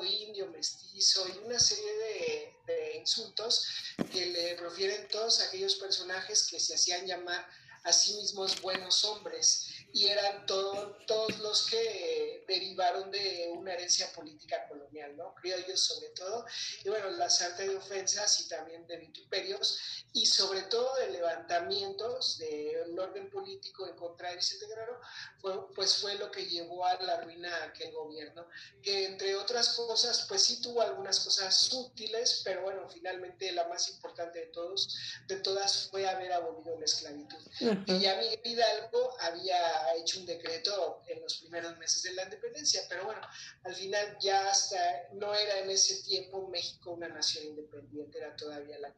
[0.03, 3.67] indio, mestizo y una serie de, de insultos
[4.11, 7.47] que le profieren todos aquellos personajes que se hacían llamar
[7.83, 14.67] a sí mismos buenos hombres y eran todos los que derivaron de una herencia política
[14.67, 15.33] colonial, ¿no?
[15.35, 16.45] Criollos sobre todo,
[16.83, 22.37] y bueno, la sarta de ofensas y también de vituperios, y sobre todo de levantamientos
[22.37, 24.99] del orden político en contra de Vicente Guerrero,
[25.39, 28.47] fue, pues fue lo que llevó a la ruina a aquel gobierno,
[28.81, 33.89] que entre otras cosas, pues sí tuvo algunas cosas útiles, pero bueno, finalmente la más
[33.89, 37.39] importante de todos, de todas fue haber abolido la esclavitud.
[37.85, 42.81] Y ya Miguel Hidalgo había hecho un decreto en los primeros meses de la independencia,
[42.89, 43.21] pero bueno,
[43.63, 48.79] al final ya hasta no era en ese tiempo México una nación independiente, era todavía
[48.79, 48.93] la.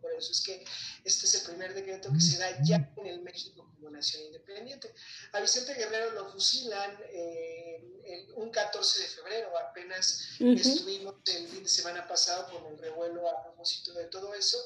[0.00, 0.64] Por eso es que
[1.04, 4.92] este es el primer decreto que se da ya en el México como nación independiente.
[5.32, 11.68] A Vicente Guerrero lo fusilan eh, un 14 de febrero, apenas estuvimos el fin de
[11.68, 14.58] semana pasado con el revuelo a propósito de todo eso.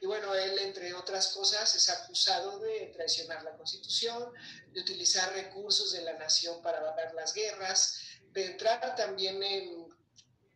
[0.00, 4.32] Y bueno, él, entre otras cosas, es acusado de traicionar la Constitución,
[4.72, 8.00] de utilizar recursos de la nación para ganar las guerras,
[8.32, 9.85] de entrar también en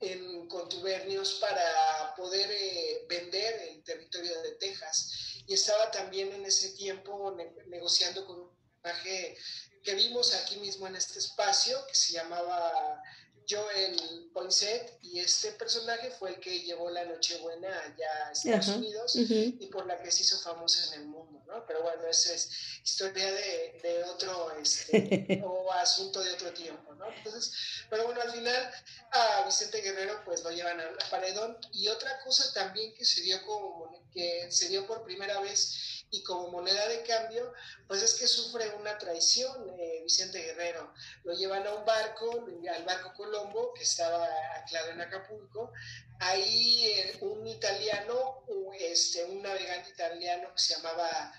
[0.01, 5.43] en contubernios para poder eh, vender el territorio de Texas.
[5.47, 7.37] y estaba también en ese tiempo
[7.67, 8.51] negociando con un
[8.83, 9.37] personaje
[9.83, 13.03] que vimos aquí mismo en este espacio, que se llamaba
[13.51, 19.17] Joel Poinsett, y este personaje fue el que llevó la Nochebuena allá a Estados Unidos
[19.17, 21.67] y por la que se hizo famosa en el mundo, ¿no?
[21.67, 22.49] Pero bueno, esa es
[22.85, 27.13] historia de, de otro, este, o asunto de otro tiempo, ¿no?
[27.13, 27.53] Entonces,
[27.89, 28.73] pero bueno, al final
[29.11, 33.45] a Vicente Guerrero pues lo llevan al paredón y otra cosa también que se dio
[33.45, 37.53] como, que se dio por primera vez y como moneda de cambio,
[37.87, 40.93] pues es que sufre una traición eh, Vicente Guerrero.
[41.25, 45.73] Lo llevan a un barco, al barco Colombo, que estaba anclado en Acapulco.
[46.19, 48.45] Ahí eh, un italiano,
[48.79, 51.33] este, un navegante italiano que se llamaba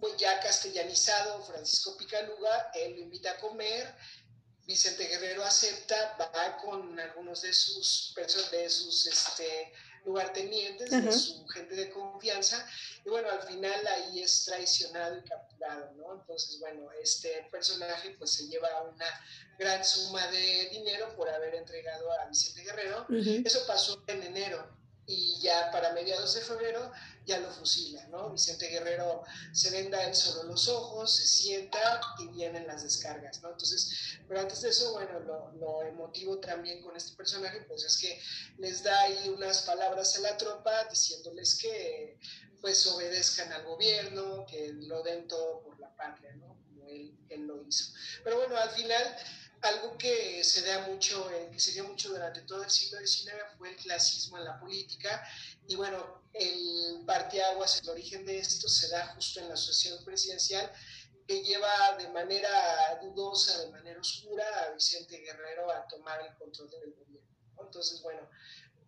[0.00, 3.94] pues ya castellanizado, Francisco Picaluga, él lo invita a comer.
[4.64, 8.14] Vicente Guerrero acepta, va con algunos de sus,
[8.50, 9.72] de sus este,
[10.08, 12.66] lugartenientes, de su gente de confianza,
[13.04, 16.14] y bueno, al final ahí es traicionado y capturado, ¿no?
[16.14, 19.06] Entonces, bueno, este personaje pues se lleva una
[19.58, 23.06] gran suma de dinero por haber entregado a Vicente Guerrero.
[23.44, 26.92] Eso pasó en enero y ya para mediados de febrero
[27.28, 28.30] ya lo fusila, ¿no?
[28.30, 33.50] Vicente Guerrero se venda él solo los ojos, se sienta y vienen las descargas, ¿no?
[33.50, 37.98] Entonces, pero antes de eso, bueno, lo, lo emotivo también con este personaje, pues es
[37.98, 38.18] que
[38.56, 42.18] les da ahí unas palabras a la tropa diciéndoles que
[42.62, 46.56] pues obedezcan al gobierno, que lo den todo por la patria, ¿no?
[46.66, 47.92] Como él, él lo hizo.
[48.24, 49.16] Pero bueno, al final
[49.62, 53.34] algo que se da mucho, eh, que se dio mucho durante todo el siglo XIX
[53.56, 55.26] fue el clasismo en la política
[55.66, 60.70] y bueno, el parteaguas, el origen de esto se da justo en la asociación presidencial
[61.26, 66.70] que lleva de manera dudosa, de manera oscura a Vicente Guerrero a tomar el control
[66.70, 67.28] del gobierno.
[67.60, 68.28] Entonces, bueno,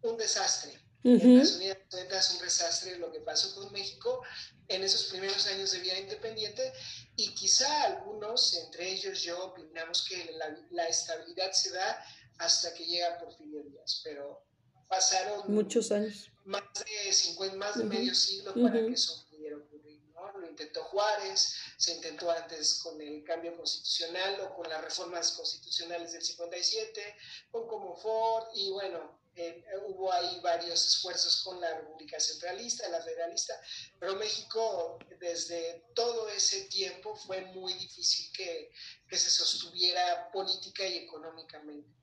[0.02, 0.80] un desastre.
[1.02, 4.22] En las es un desastre lo que pasó con México
[4.68, 6.72] en esos primeros años de vida independiente
[7.16, 10.32] y quizá algunos, entre ellos yo, opinamos que
[10.70, 12.04] la, estabilidad se da
[12.38, 14.44] hasta que llega Porfirio Díaz, pero
[14.88, 16.30] pasaron muchos años.
[16.50, 20.02] Más de 50, más de medio siglo para que eso pudiera ocurrir.
[20.12, 20.38] ¿no?
[20.38, 26.12] Lo intentó Juárez, se intentó antes con el cambio constitucional o con las reformas constitucionales
[26.12, 27.16] del 57,
[27.52, 33.00] con como Ford y bueno, eh, hubo ahí varios esfuerzos con la República Centralista, la
[33.00, 33.54] Federalista,
[33.98, 38.72] pero México desde todo ese tiempo fue muy difícil que,
[39.08, 41.99] que se sostuviera política y económicamente.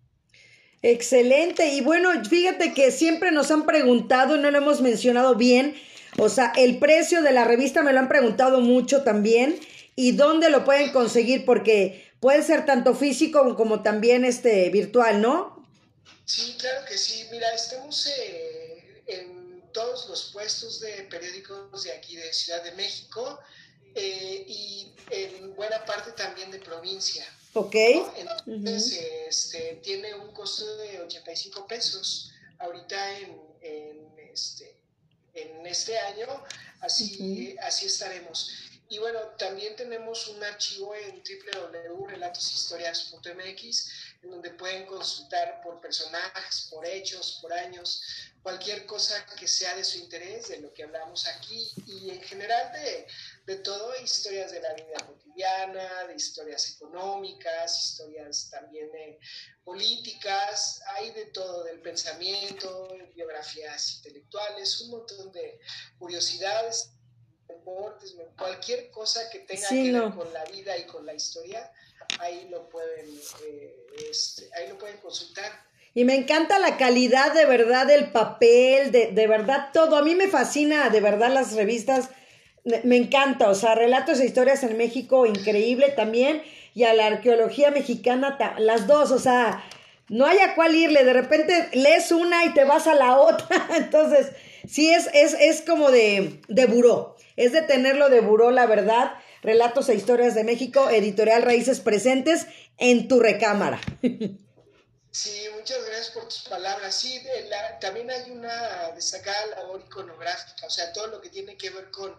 [0.81, 5.75] Excelente, y bueno, fíjate que siempre nos han preguntado, no lo hemos mencionado bien,
[6.17, 9.59] o sea, el precio de la revista me lo han preguntado mucho también,
[9.95, 15.65] y dónde lo pueden conseguir, porque puede ser tanto físico como también este virtual, ¿no?
[16.23, 17.25] Sí, claro que sí.
[17.31, 23.39] Mira, estamos eh, en todos los puestos de periódicos de aquí de Ciudad de México
[23.95, 27.25] eh, y en buena parte también de provincia.
[27.57, 27.75] Ok.
[28.45, 33.35] Entonces, este, tiene un costo de 85 pesos ahorita en,
[34.31, 34.77] este,
[35.33, 36.27] en este año,
[36.81, 38.51] así, así estaremos.
[38.89, 43.91] Y bueno, también tenemos un archivo en www.relatoshistorias.mx
[44.27, 48.01] en donde pueden consultar por personajes, por hechos, por años,
[48.43, 52.71] cualquier cosa que sea de su interés, de lo que hablamos aquí y en general
[52.73, 53.07] de,
[53.45, 59.19] de todo, historias de la vida cotidiana, de historias económicas, historias también eh,
[59.63, 65.59] políticas, hay de todo, del pensamiento, biografías intelectuales, un montón de
[65.97, 66.91] curiosidades
[67.47, 71.71] deportes, cualquier cosa que tenga que ver con la vida y con la historia,
[72.19, 73.05] ahí lo pueden,
[73.45, 73.75] eh,
[74.09, 75.51] este, ahí lo pueden consultar.
[75.93, 79.97] Y me encanta la calidad de verdad del papel, de, de verdad todo.
[79.97, 82.09] A mí me fascina de verdad las revistas,
[82.83, 86.43] me encanta, o sea, relatos e historias en México, increíble también.
[86.75, 89.63] Y a la arqueología mexicana, las dos, o sea,
[90.09, 91.03] no hay a cuál irle.
[91.03, 93.67] De repente lees una y te vas a la otra.
[93.75, 94.31] Entonces,
[94.67, 99.13] sí, es, es, es como de, de buró es de tenerlo de buró, la verdad.
[99.47, 103.79] Relatos e historias de México, editorial Raíces Presentes en tu recámara.
[105.09, 106.93] Sí, muchas gracias por tus palabras.
[106.93, 107.23] Sí,
[107.79, 112.13] también hay una destacada labor iconográfica, o sea, todo lo que tiene que ver con,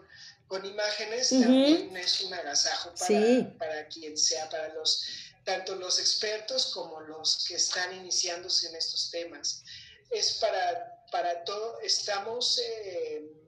[0.47, 5.05] con imágenes también es un agasajo para, para quien sea, para los
[5.43, 9.63] tanto los expertos como los que están iniciándose en estos temas.
[10.09, 12.59] Es para, para todo, estamos...
[12.59, 13.38] Eh,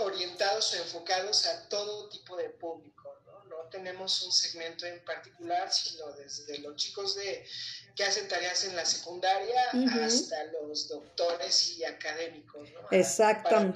[0.00, 3.44] orientados o enfocados a todo tipo de público, ¿no?
[3.44, 7.44] No tenemos un segmento en particular, sino desde los chicos de,
[7.94, 9.60] que hacen tareas en la secundaria
[10.04, 12.88] hasta los doctores y académicos, ¿no?
[12.90, 13.50] Exacto.
[13.50, 13.72] Para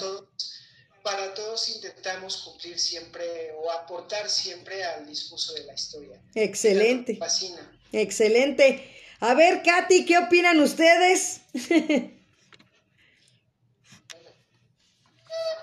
[1.04, 6.18] para todos intentamos cumplir siempre o aportar siempre al discurso de la historia.
[6.34, 7.12] Excelente.
[7.12, 7.78] Me fascina.
[7.92, 8.90] Excelente.
[9.20, 11.42] A ver, Katy, ¿qué opinan ustedes?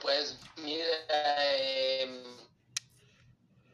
[0.01, 0.37] pues
[0.75, 1.53] mira,
[2.01, 2.23] em,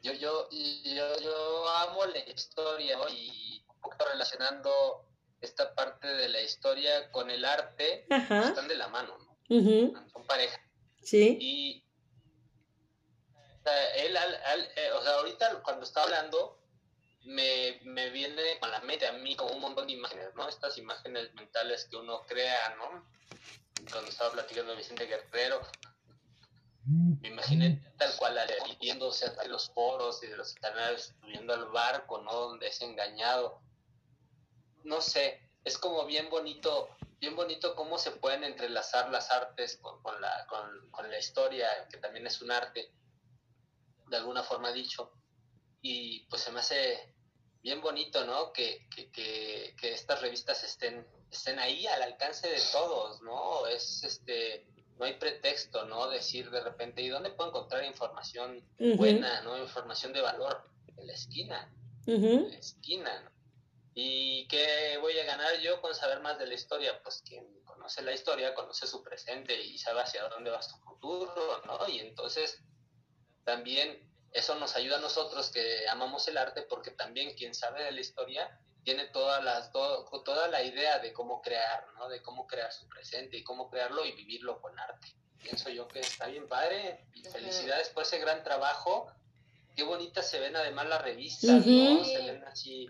[0.02, 5.06] yo, yo, yo, yo amo la historia y un poco relacionando
[5.42, 8.48] esta parte de la historia con el arte, Ajá.
[8.50, 9.38] están de la mano, ¿no?
[10.12, 10.60] Son pareja.
[11.04, 11.38] Sí.
[11.40, 11.84] Y
[13.60, 16.60] o sea, él, al- al- eh, o sea, ahorita cuando está hablando,
[17.26, 20.48] me, me viene a la mente a mí como un montón de imágenes, ¿no?
[20.48, 23.06] Estas imágenes mentales que uno crea, ¿no?
[23.92, 25.62] Cuando estaba platicando Vicente Guerrero,
[26.88, 28.48] me imaginé tal cual a-
[28.80, 32.32] yéndose a los foros y de los canales, subiendo al barco, ¿no?
[32.34, 33.62] Donde es engañado.
[34.84, 40.02] No sé, es como bien bonito, bien bonito cómo se pueden entrelazar las artes con,
[40.02, 42.92] con la, con, con la historia, que también es un arte,
[44.08, 45.12] de alguna forma dicho.
[45.82, 47.14] Y pues se me hace
[47.62, 48.54] bien bonito, ¿no?
[48.54, 53.68] Que, que, que, que estas revistas estén, estén ahí al alcance de todos, ¿no?
[53.68, 54.66] Es este,
[54.98, 56.10] no hay pretexto, ¿no?
[56.10, 58.64] Decir de repente, ¿y dónde puedo encontrar información
[58.96, 59.58] buena, ¿no?
[59.58, 61.72] Información de valor en la esquina,
[62.06, 63.32] en la esquina, ¿no?
[64.00, 67.02] ¿Y qué voy a ganar yo con saber más de la historia?
[67.02, 71.64] Pues quien conoce la historia, conoce su presente y sabe hacia dónde va su futuro,
[71.66, 71.88] ¿no?
[71.90, 72.62] Y entonces
[73.44, 77.92] también eso nos ayuda a nosotros que amamos el arte porque también quien sabe de
[77.92, 82.08] la historia tiene todas las, todo- toda la idea de cómo crear, ¿no?
[82.08, 85.10] De cómo crear su presente y cómo crearlo y vivirlo con arte.
[85.44, 89.08] Pienso yo que está bien padre y felicidades por ese gran trabajo.
[89.76, 91.66] Qué bonitas se ven además las revistas.
[91.98, 92.06] ¿no?
[92.06, 92.90] Se ven así,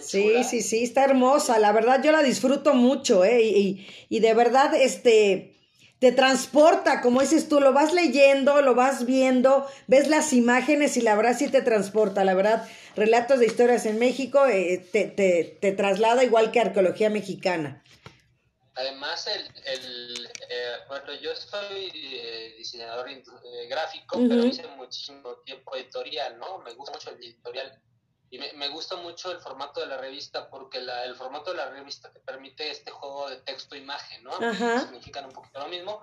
[0.00, 1.58] Sí, sí, sí, está hermosa.
[1.58, 3.42] La verdad, yo la disfruto mucho, ¿eh?
[3.42, 5.56] Y, y- y de verdad, este,
[5.98, 11.00] te transporta, como dices tú, lo vas leyendo, lo vas viendo, ves las imágenes y
[11.00, 12.22] la verdad sí te transporta.
[12.24, 12.66] La verdad,
[12.96, 17.82] relatos de historias en México eh, te, te, te traslada igual que arqueología mexicana.
[18.78, 23.22] Además, el, el, eh, bueno, yo soy eh, diseñador eh,
[23.68, 26.58] gráfico, pero hice muchísimo tiempo editorial, ¿no?
[26.58, 27.80] Me gusta mucho el editorial
[28.28, 31.56] y me, me gusta mucho el formato de la revista porque la, el formato de
[31.56, 34.32] la revista te permite este juego de texto-imagen, ¿no?
[34.80, 36.02] Significan un poquito lo mismo,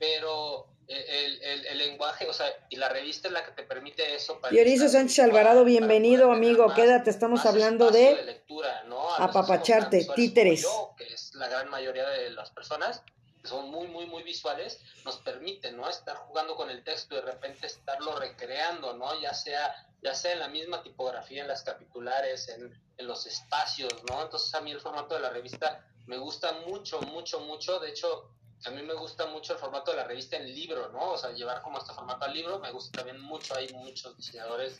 [0.00, 3.62] pero eh, el, el, el lenguaje, o sea, y la revista es la que te
[3.62, 4.40] permite eso.
[4.40, 6.66] Para Dioniso Sánchez Alvarado, bienvenido, amigo.
[6.66, 9.14] más- Quédate, estamos hablando de lectura, ¿no?
[9.14, 10.62] Apapacharte, títeres.
[10.62, 13.02] yo, que es la gran mayoría de las personas
[13.42, 15.88] que son muy, muy, muy visuales, nos permite, ¿no?
[15.88, 19.18] Estar jugando con el texto y de repente estarlo recreando, ¿no?
[19.20, 23.92] Ya sea, ya sea en la misma tipografía, en las capitulares, en, en los espacios,
[24.10, 24.22] ¿no?
[24.22, 27.78] Entonces a mí el formato de la revista me gusta mucho, mucho, mucho.
[27.78, 28.28] De hecho,
[28.66, 31.12] a mí me gusta mucho el formato de la revista en libro, ¿no?
[31.12, 32.58] O sea, llevar como este formato al libro.
[32.58, 33.54] Me gusta también mucho.
[33.54, 34.78] Hay muchos diseñadores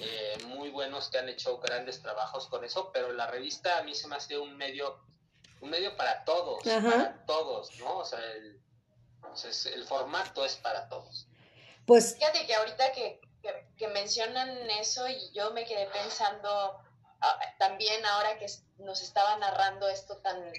[0.00, 3.94] eh, muy buenos que han hecho grandes trabajos con eso, pero la revista a mí
[3.94, 4.98] se me hace un medio,
[5.60, 6.90] un medio para todos, Ajá.
[6.90, 7.98] para todos, ¿no?
[7.98, 8.60] O sea, el,
[9.16, 11.28] entonces, el formato es para todos.
[11.86, 16.80] Pues, Fíjate que ahorita que, que, que mencionan eso y yo me quedé pensando
[17.20, 18.46] ah, también ahora que
[18.78, 20.52] nos estaba narrando esto tan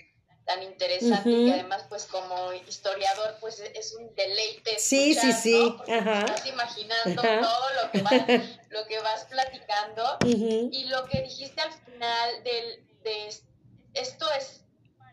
[0.52, 1.46] tan interesante y Ujú.
[1.46, 5.78] que además pues como historiador pues e- es un deleite Sí, sí, escuchar, sí, ¿no?
[5.78, 6.20] Porque te ajá.
[6.26, 7.42] estás imaginando Ajá.
[7.42, 12.86] todo lo que vas lo que vas platicando y lo que dijiste al final del,
[13.04, 13.44] de es-
[13.94, 14.62] esto es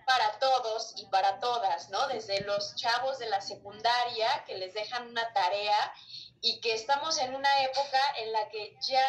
[0.07, 2.09] para todos y para todas, ¿no?
[2.09, 5.93] Desde los chavos de la secundaria que les dejan una tarea
[6.41, 9.07] y que estamos en una época en la que ya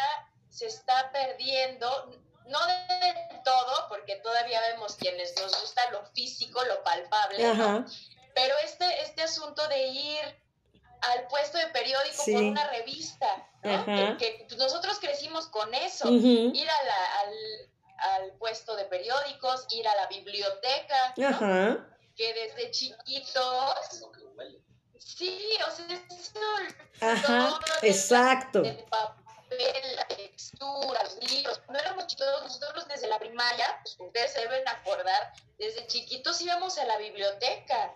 [0.50, 2.10] se está perdiendo,
[2.50, 7.86] no de todo, porque todavía vemos quienes nos gusta lo físico, lo palpable, ¿no?
[8.34, 10.20] Pero este, este asunto de ir
[11.14, 12.32] al puesto de periódico Sí.
[12.34, 13.84] por una revista, ¿no?
[13.86, 16.08] Que, que, nosotros crecimos con eso.
[16.10, 21.86] Ir a la- al, al puesto de periódicos, ir a la biblioteca, ¿no?
[22.16, 24.04] que desde chiquitos,
[24.98, 26.40] sí, o sea, eso,
[27.00, 28.62] ajá, exacto.
[28.62, 28.84] el
[29.50, 31.60] papel, la textura, los libros.
[31.68, 36.78] No éramos chicos, nosotros desde la primaria, pues ustedes se deben acordar, desde chiquitos íbamos
[36.78, 37.94] a la biblioteca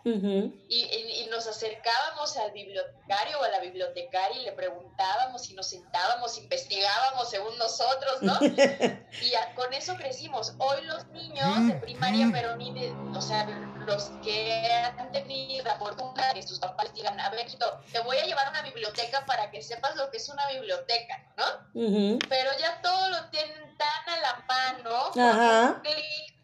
[0.68, 5.54] y, y- y nos acercábamos al bibliotecario o a la bibliotecaria y le preguntábamos y
[5.54, 8.38] nos sentábamos, investigábamos según nosotros, ¿no?
[9.22, 10.52] y a- con eso crecimos.
[10.58, 13.46] Hoy los niños de primaria, pero ni de, o sea,
[13.86, 14.66] los que
[14.98, 17.46] han tenido la fortuna de que sus papás digan, a ver,
[17.92, 21.32] te voy a llevar a una biblioteca para que sepas lo que es una biblioteca,
[21.36, 22.18] ¿no?
[22.28, 25.82] Pero ya todo lo tienen tan a la mano, Ajá.
[25.82, 26.34] clic,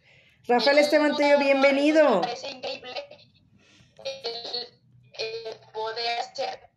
[0.47, 2.17] Rafael Esteban Tello, bienvenido.
[2.17, 3.07] Me parece increíble
[4.05, 4.81] el,
[5.13, 6.71] el poder hacer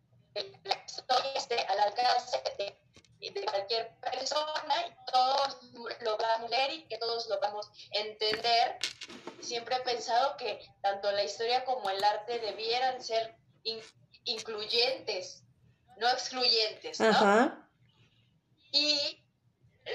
[1.34, 5.58] esté al alcance de, de, cualquier persona y todos
[6.00, 8.78] lo vamos a leer y que todos lo vamos a entender.
[9.44, 13.36] Siempre he pensado que tanto la historia como el arte debieran ser
[14.24, 15.42] incluyentes,
[15.98, 17.08] no excluyentes, ¿no?
[17.08, 17.68] Ajá.
[18.72, 19.24] Y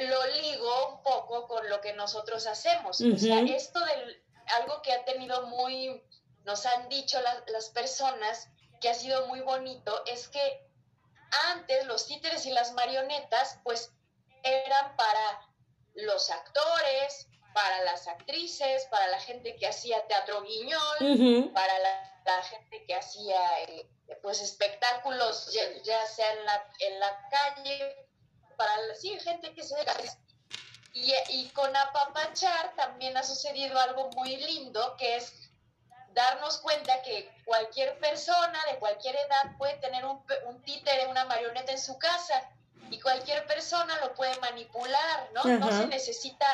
[0.08, 3.02] lo ligo un poco con lo que nosotros hacemos.
[3.02, 4.24] O sea, esto de
[4.62, 6.04] algo que ha tenido muy,
[6.46, 10.68] nos han dicho las personas que ha sido muy bonito, es que
[11.52, 13.92] antes los títeres y las marionetas, pues
[14.44, 15.42] eran para
[15.96, 22.06] los actores, para las actrices, para la gente que hacía teatro guiñol, para la,
[22.44, 23.90] gente que hacía eh,
[24.22, 25.52] pues espectáculos,
[25.84, 28.08] ya, sea en la, en la calle,
[28.56, 29.76] para sí, gente que se
[30.94, 35.34] y, y con apapachar también ha sucedido algo muy lindo, que es
[36.14, 41.72] darnos cuenta que cualquier persona de cualquier edad puede tener un, un títere, una marioneta
[41.72, 42.50] en su casa
[42.90, 45.44] y cualquier persona lo puede manipular, ¿no?
[45.44, 46.46] No se necesita,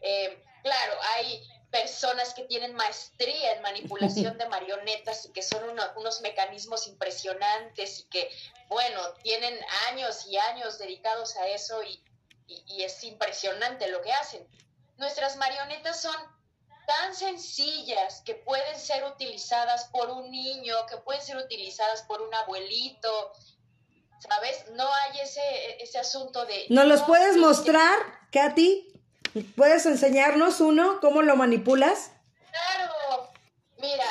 [0.00, 5.62] eh, claro, hay personas que tienen maestría en manipulación de marionetas y que son
[5.96, 8.30] unos mecanismos impresionantes y que,
[8.68, 9.56] bueno, tienen
[9.88, 12.02] años y años dedicados a eso y,
[12.46, 14.46] y es impresionante lo que hacen.
[14.96, 16.16] Nuestras marionetas son
[16.86, 22.34] tan sencillas que pueden ser utilizadas por un niño, que pueden ser utilizadas por un
[22.34, 23.32] abuelito,
[24.18, 24.64] ¿sabes?
[24.72, 26.66] No hay ese, ese asunto de...
[26.68, 27.96] ¿Nos los puedes mostrar,
[28.32, 28.88] Katy?
[29.56, 31.00] ¿Puedes enseñarnos uno?
[31.00, 32.12] ¿Cómo lo manipulas?
[32.50, 33.30] Claro,
[33.78, 34.04] mira,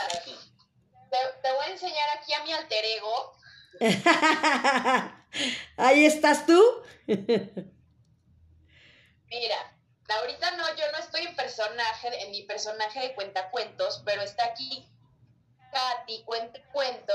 [1.42, 3.34] te, voy a enseñar aquí a mi alter ego.
[5.78, 6.62] Ahí estás tú.
[7.08, 7.72] Mira,
[10.08, 14.88] ahorita no, yo no estoy en personaje, en mi personaje de cuentacuentos, pero está aquí
[15.72, 17.14] Katy, cuenta cuento.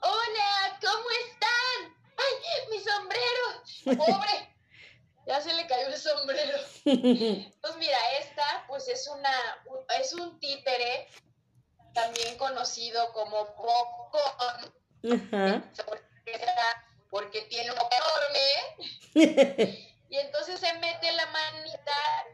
[0.00, 1.96] Hola, ¿cómo están?
[2.16, 2.34] ¡Ay,
[2.70, 3.62] mi sombrero!
[4.04, 4.51] ¡Pobre!
[5.26, 6.58] Ya se le cayó el sombrero.
[7.62, 9.30] Pues mira, esta pues es una
[10.00, 11.08] es un títere
[11.94, 14.74] también conocido como bocón.
[17.10, 18.88] Porque tiene un enorme.
[20.10, 21.92] y entonces se mete la manita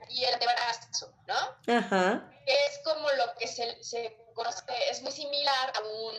[0.08, 1.74] y el brazo, ¿no?
[1.76, 2.30] Ajá.
[2.46, 6.14] Es como lo que se, se conoce, es muy similar a un,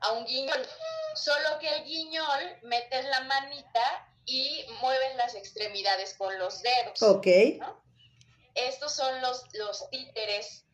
[0.00, 0.66] a un guiñol,
[1.14, 7.02] solo que el guiñol metes la manita y mueves las extremidades con los dedos.
[7.02, 7.26] Ok.
[8.54, 10.66] Estos son los, los títeres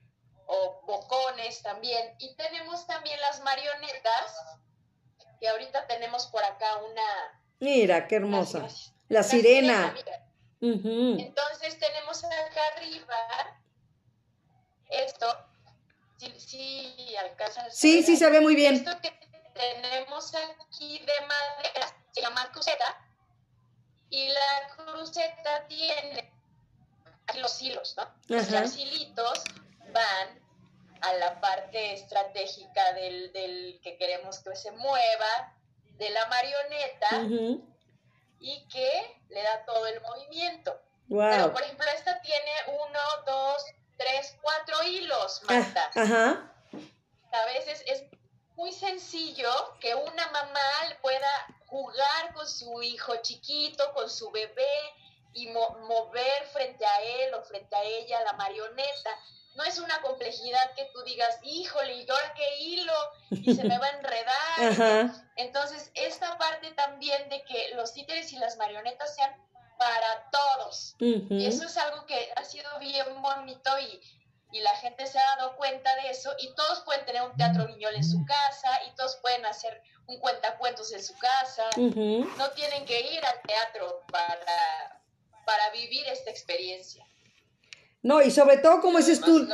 [0.46, 2.14] o bocones también.
[2.18, 4.34] Y tenemos también las marionetas,
[5.38, 7.42] que ahorita tenemos por acá una...
[7.60, 8.66] Mira, qué hermosa.
[9.08, 9.94] La, sirena.
[10.60, 13.16] Entonces tenemos acá arriba
[14.88, 15.26] esto.
[16.18, 17.68] Sí, sí, alcanza.
[17.70, 18.74] Sí, sí, se ve muy bien.
[18.74, 19.12] Esto que
[19.54, 22.50] tenemos aquí de madera se llama
[24.12, 26.30] y la cruceta tiene
[27.36, 28.06] los hilos, ¿no?
[28.28, 29.42] Los hilitos
[29.90, 30.38] van
[31.00, 35.54] a la parte estratégica del, del, que queremos que se mueva,
[35.96, 37.22] de la marioneta,
[38.38, 40.78] y que le da todo el movimiento.
[41.08, 43.64] Pero, por ejemplo, esta tiene uno, dos,
[43.96, 45.90] tres, cuatro hilos, ah, Marta.
[45.94, 46.52] Ajá.
[47.32, 48.04] A veces es
[48.62, 49.50] muy sencillo
[49.80, 50.60] que una mamá
[51.02, 54.78] pueda jugar con su hijo chiquito, con su bebé
[55.32, 59.18] y mover frente a él o frente a ella la marioneta.
[59.56, 62.94] No es una complejidad que tú digas, híjole, ¿y ahora qué hilo?
[63.30, 65.10] Y se me va a enredar.
[65.34, 69.34] Entonces, esta parte también de que los títeres y las marionetas sean
[69.76, 70.94] para todos.
[71.00, 74.00] Y eso es algo que ha sido bien bonito y,
[74.52, 77.66] y la gente se ha dado cuenta de eso y todos pueden tener un teatro
[77.66, 81.64] guiñol en su casa y todos pueden hacer un cuentacuentos en su casa.
[81.76, 85.02] No tienen que ir al teatro para,
[85.46, 87.06] para vivir esta experiencia.
[88.02, 89.48] No, y sobre todo, como dices tú.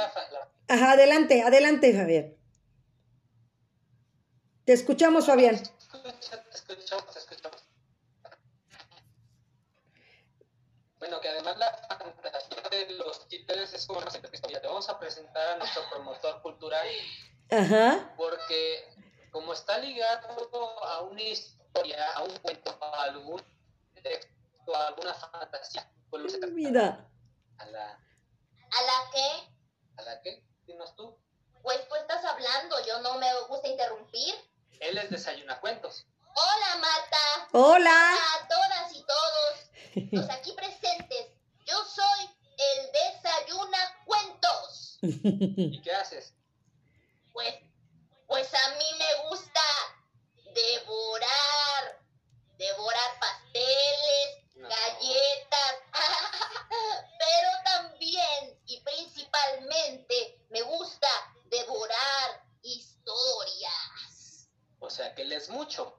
[0.67, 2.37] Ajá, adelante, adelante, Javier.
[4.65, 5.57] Te escuchamos, Fabián.
[5.57, 5.71] Te
[6.51, 7.65] escuchamos, te escuchamos.
[10.99, 12.48] Bueno, que además la fantasía
[12.87, 14.61] de los títulos es como una historia.
[14.61, 16.87] Te vamos a presentar a nuestro promotor cultural.
[17.51, 18.15] Ajá.
[18.17, 18.89] Porque
[19.31, 23.43] como está ligado a una historia, a un cuento, a algún
[24.03, 27.09] texto, a alguna fantasía, pues lo Mira.
[27.59, 27.91] A la...
[27.91, 29.53] ¿A la qué?
[29.97, 30.45] ¿A la qué?
[30.67, 31.19] Dinos tú.
[31.63, 34.35] Pues tú estás hablando, yo no me gusta interrumpir.
[34.81, 36.07] Él es Desayuna Cuentos.
[36.21, 37.49] Hola, Marta.
[37.53, 37.91] Hola.
[37.91, 41.33] Hola a todas y todos los aquí presentes.
[41.67, 44.99] Yo soy el desayuna cuentos.
[45.03, 46.35] ¿Y qué haces?
[47.33, 47.55] Pues,
[48.27, 49.61] pues a mí me gusta
[50.55, 52.01] devorar,
[52.59, 55.75] devorar pasteles, galletas,
[57.19, 61.09] pero también y principalmente me gusta
[61.47, 64.49] devorar historias.
[64.81, 65.99] O sea que lees mucho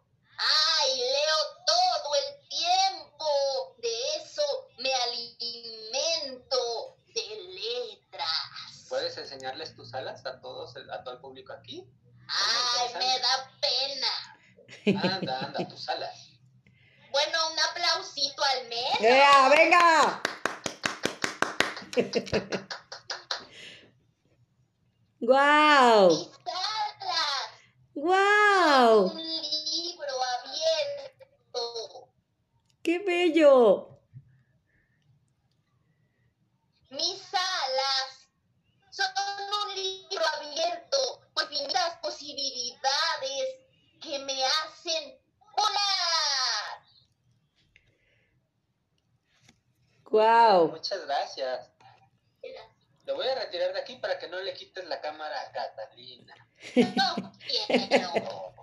[0.96, 3.76] leo todo el tiempo.
[3.78, 4.44] De eso
[4.78, 8.86] me alimento de letras.
[8.90, 11.88] ¿Puedes enseñarles tus alas a todos, a todo el público aquí?
[12.28, 14.08] Ay, me da pena.
[15.04, 16.30] Anda, anda, tus alas.
[17.12, 19.02] Bueno, un aplausito al mes.
[19.02, 20.22] ¡Ea, venga!
[25.20, 26.10] ¡Guau!
[26.10, 27.50] Mis alas.
[27.96, 29.06] ¡Guau!
[29.08, 29.28] Un
[32.90, 34.02] ¡Qué bello!
[36.90, 38.28] Mis alas
[38.90, 39.06] son
[39.62, 40.98] un libro abierto
[41.36, 43.60] con infinitas posibilidades
[44.02, 45.22] que me hacen
[45.56, 46.82] volar.
[50.06, 50.70] ¡Guau!
[50.70, 51.72] Muchas gracias.
[53.04, 56.36] Lo voy a retirar de aquí para que no le quites la cámara a Catalina.
[56.96, 58.56] No quiero.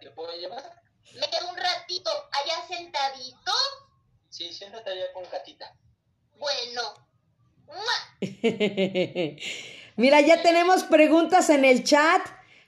[0.00, 0.83] ¿Te puedo llevar?
[1.14, 3.52] Me quedo un ratito allá sentadito.
[4.28, 5.76] Sí, siéntate allá con Catita.
[6.38, 6.82] Bueno.
[9.96, 12.20] Mira, ya tenemos preguntas en el chat.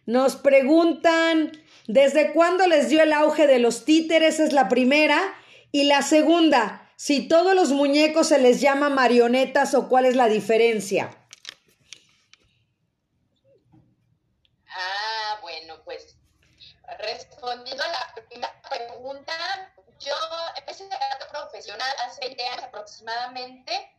[0.07, 1.53] Nos preguntan,
[1.89, 4.39] ¿desde cuándo les dio el auge de los títeres?
[4.39, 5.35] Es la primera.
[5.73, 10.29] Y la segunda, si todos los muñecos se les llama marionetas o cuál es la
[10.29, 11.11] diferencia.
[14.69, 16.17] Ah, bueno, pues
[17.47, 19.33] respondiendo a la primera pregunta,
[20.01, 20.15] yo
[20.57, 23.93] empecé a teatro profesional hace 20 años aproximadamente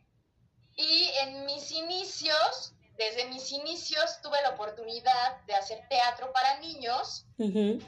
[0.76, 7.24] y en mis inicios, desde mis inicios, tuve la oportunidad de hacer teatro para niños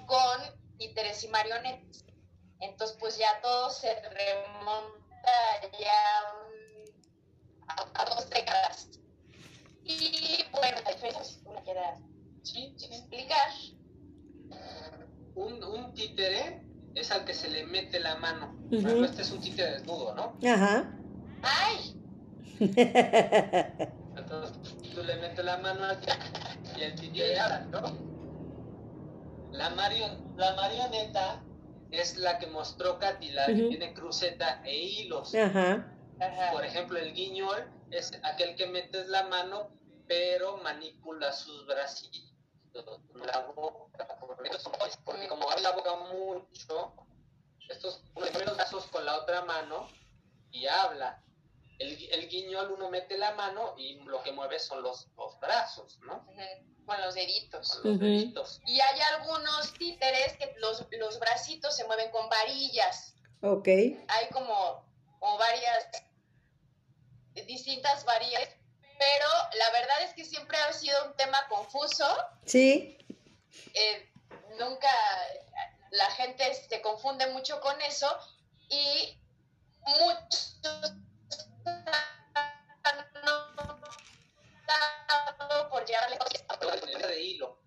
[0.07, 2.05] con títeres y marionetas.
[2.61, 5.33] Entonces, pues ya todo se remonta
[5.79, 5.93] ya
[7.69, 8.89] a, a dos décadas.
[9.85, 12.01] Y bueno, la diferencia, si tú la quieras
[12.43, 12.87] Sí, sí.
[12.87, 13.51] explicar.
[15.35, 16.62] Un, un títere
[16.95, 18.55] es al que se le mete la mano.
[18.70, 20.37] Ejemplo, este es un títere desnudo, ¿no?
[20.49, 20.93] Ajá.
[21.43, 21.97] ¡Ay!
[24.16, 24.59] Entonces
[24.95, 26.11] tú le metes la mano aquí
[26.76, 27.81] y el títere habla, ¿no?
[29.53, 31.43] La, marion- la marioneta
[31.91, 35.35] es la que mostró Katy, la que tiene cruceta e hilos.
[35.35, 35.93] Ajá.
[36.20, 36.53] Ajá.
[36.53, 39.70] Por ejemplo, el guiñol es aquel que metes la mano,
[40.07, 42.30] pero manipula sus bracitos,
[42.73, 44.51] la boca, porque,
[45.05, 46.95] porque como abre la boca mucho,
[47.68, 49.89] estos pone los brazos con la otra mano
[50.51, 51.23] y habla.
[51.79, 55.99] El, el guiñol uno mete la mano y lo que mueve son los, los brazos,
[56.03, 56.27] ¿no?
[56.85, 57.71] Con los deditos.
[57.71, 58.05] Con los Ujú.
[58.05, 58.61] deditos.
[58.66, 63.14] Y hay algunos títeres que los, los bracitos se mueven con varillas.
[63.41, 63.68] Ok.
[63.68, 64.85] Hay como,
[65.18, 65.89] como varias,
[67.47, 68.49] distintas varillas.
[69.01, 69.26] Pero
[69.59, 72.07] la verdad es que siempre ha sido un tema confuso.
[72.44, 72.98] Sí.
[73.72, 74.12] eh,
[74.59, 74.90] nunca
[75.92, 78.14] la gente se confunde mucho con eso
[78.68, 79.18] y
[79.80, 80.57] muchos
[82.84, 83.07] han
[85.70, 86.18] por llevarle
[87.09, 87.59] de hilo.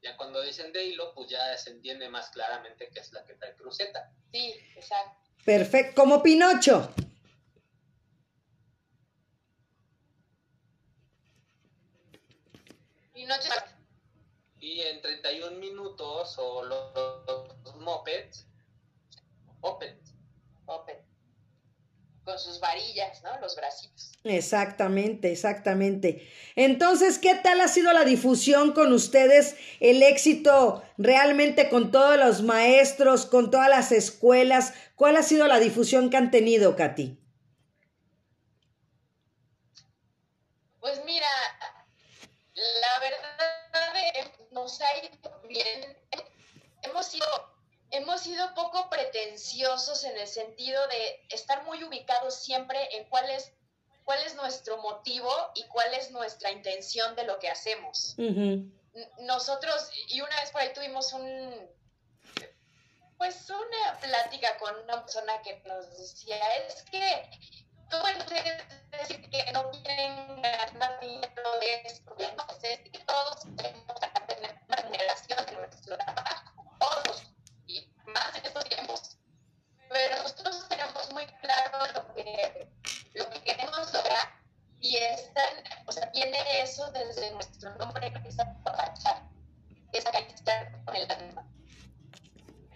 [0.00, 3.34] Ya cuando dicen de hilo, pues ya se entiende más claramente que es la que
[3.34, 4.12] trae cruceta.
[4.30, 5.28] Sí, exacto.
[5.44, 6.00] Perfecto.
[6.00, 6.94] Como Pinocho.
[13.22, 13.52] Y noches
[14.58, 16.92] Y en 31 minutos, o los,
[17.64, 18.46] los mopeds,
[19.60, 20.14] mopeds,
[20.66, 20.96] Open.
[22.24, 23.30] con sus varillas, ¿no?
[23.40, 24.12] Los bracitos.
[24.24, 26.28] Exactamente, exactamente.
[26.56, 29.56] Entonces, ¿qué tal ha sido la difusión con ustedes?
[29.78, 34.74] El éxito realmente con todos los maestros, con todas las escuelas.
[34.96, 37.21] ¿Cuál ha sido la difusión que han tenido, Katy?
[44.62, 45.96] Nos ha ido bien.
[46.82, 47.26] Hemos sido,
[47.90, 53.52] hemos sido poco pretenciosos en el sentido de estar muy ubicados siempre en cuál es,
[54.04, 58.14] cuál es nuestro motivo y cuál es nuestra intención de lo que hacemos.
[58.18, 61.70] Ujú, N- Nosotros, y una vez por ahí tuvimos un,
[63.18, 67.30] pues una plática con una persona que nos decía, es que
[67.90, 68.26] tú puedes
[68.90, 73.96] decir que no quieren ganar dinero de esto, no sé, que todos tenemos
[74.26, 77.22] tener una generación de nuestro trabajo, todos,
[77.66, 79.16] y más en estos tiempos.
[79.88, 82.68] Pero nosotros tenemos muy claro lo que,
[83.14, 84.42] lo que queremos lograr
[84.80, 89.22] y están, o sea, viene eso desde nuestro nombre que es apapachar,
[89.92, 91.46] que es acariciar con el alma.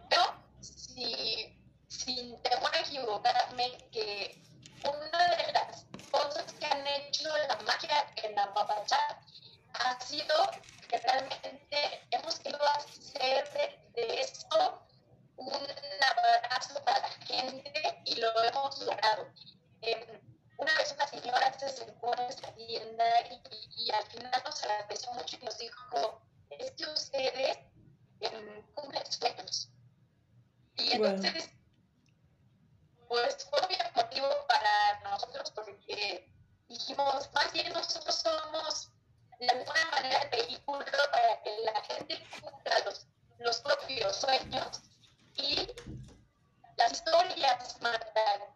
[0.09, 0.23] Pero,
[0.61, 4.41] si, sin temor a equivocarme, que
[4.85, 9.21] una de las cosas que han hecho la magia en apapachar
[9.75, 10.35] ha sido
[10.97, 14.87] que realmente hemos querido hacer de, de esto
[15.37, 19.29] un abrazo para la gente y lo hemos logrado.
[19.83, 20.21] Eh,
[20.57, 23.05] una vez una señora se acercó a nuestra tienda
[23.77, 27.59] y, al final nos agradeció mucho y nos dijo, es que ustedes
[28.21, 29.69] eh, cumplen sueños.
[30.77, 31.51] Y entonces,
[33.09, 36.33] pues fue un motivo para nosotros porque
[36.69, 38.91] dijimos, más bien nosotros somos
[39.39, 43.07] de alguna manera el vehículo para que la gente cumpla los,
[43.39, 44.83] los propios sueños
[45.35, 45.69] y
[46.77, 47.79] las historias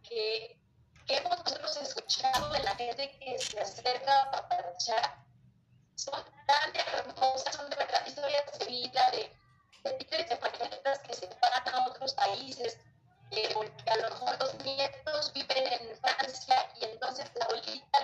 [0.03, 0.59] que,
[1.07, 5.25] que hemos nosotros escuchado de la gente que se acerca a parchar
[5.95, 9.37] son tan hermosas, son de verdad historias de vida, de,
[9.85, 12.79] de de pañetas que se van a otros países,
[13.31, 17.99] eh, porque a lo mejor los nietos viven en Francia y entonces la abuelita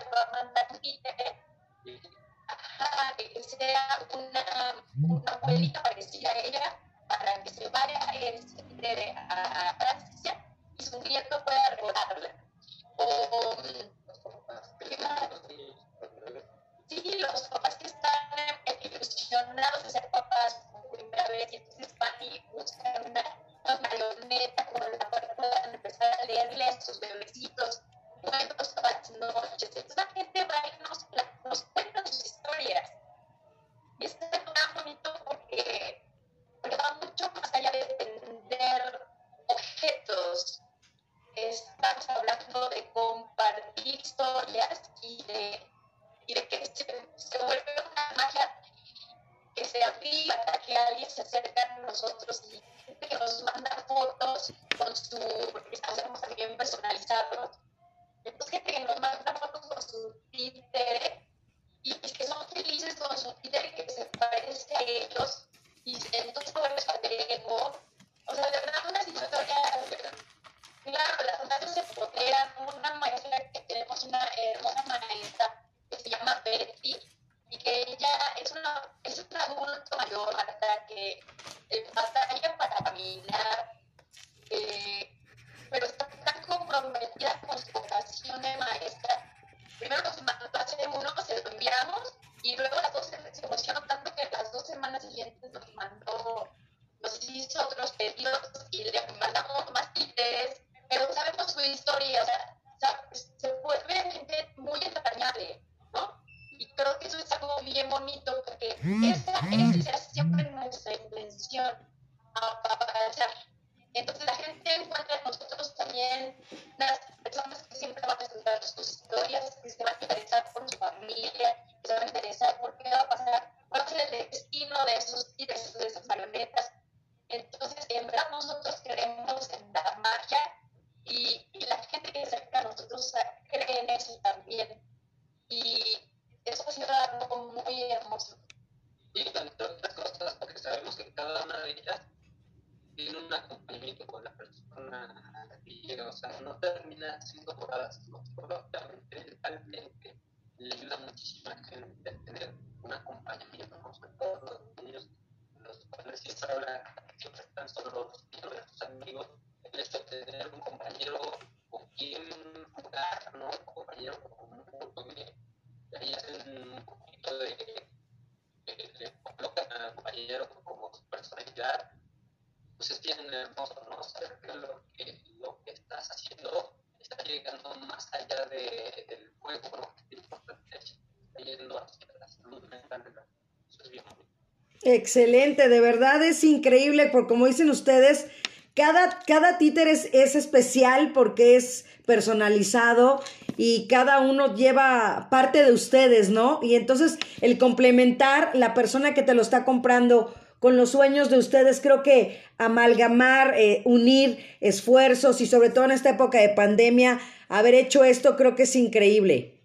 [184.87, 188.27] Excelente, de verdad es increíble, porque como dicen ustedes,
[188.75, 193.21] cada, cada títer es, es, especial porque es personalizado
[193.57, 196.61] y cada uno lleva parte de ustedes, ¿no?
[196.63, 201.39] Y entonces el complementar la persona que te lo está comprando con los sueños de
[201.39, 207.19] ustedes, creo que amalgamar, eh, unir esfuerzos y sobre todo en esta época de pandemia,
[207.49, 209.56] haber hecho esto creo que es increíble.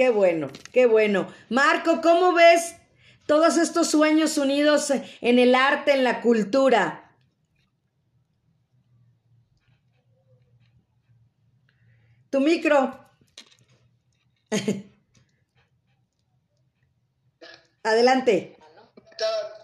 [0.00, 1.30] Qué bueno, qué bueno.
[1.50, 2.74] Marco, ¿cómo ves
[3.26, 4.90] todos estos sueños unidos
[5.20, 7.14] en el arte, en la cultura?
[12.30, 13.10] Tu micro.
[17.82, 18.56] Adelante.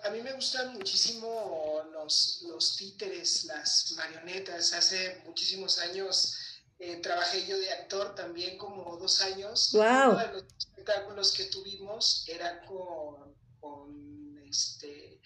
[0.05, 4.75] A mí me gustan muchísimo los, títeres, las marionetas.
[4.75, 6.37] Hace muchísimos años
[6.79, 9.71] eh, trabajé yo de actor también como dos años.
[9.73, 10.11] Wow.
[10.11, 15.21] Uno de los espectáculos que tuvimos era con, con este,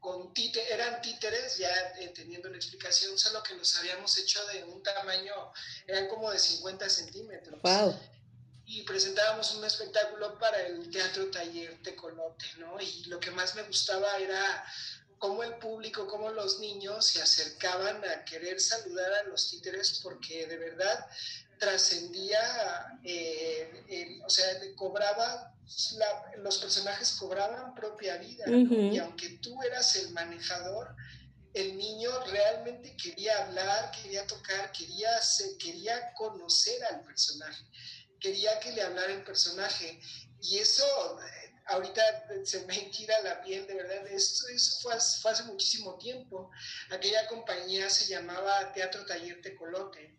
[0.00, 1.70] con títer, eran títeres, ya
[2.00, 5.34] eh, teniendo la explicación, solo que los habíamos hecho de un tamaño,
[5.86, 7.62] eran como de 50 centímetros.
[7.62, 7.98] Wow.
[8.66, 12.78] Y presentábamos un espectáculo para el Teatro Taller Tecolote, ¿no?
[12.80, 14.64] Y lo que más me gustaba era
[15.18, 20.46] cómo el público, cómo los niños se acercaban a querer saludar a los títeres porque
[20.46, 21.06] de verdad
[21.58, 24.46] trascendía, eh, o sea,
[24.76, 25.52] cobraba,
[26.38, 30.94] los personajes cobraban propia vida, y aunque tú eras el manejador,
[31.54, 35.10] el niño realmente quería hablar, quería tocar, quería,
[35.58, 37.64] quería conocer al personaje,
[38.20, 40.00] quería que le hablara el personaje,
[40.40, 40.84] y eso
[41.68, 42.02] ahorita
[42.44, 44.46] se me tira la piel, de verdad, eso,
[44.82, 46.50] fue, hace muchísimo tiempo.
[46.90, 50.18] Aquella compañía se llamaba Teatro Taller Tecolote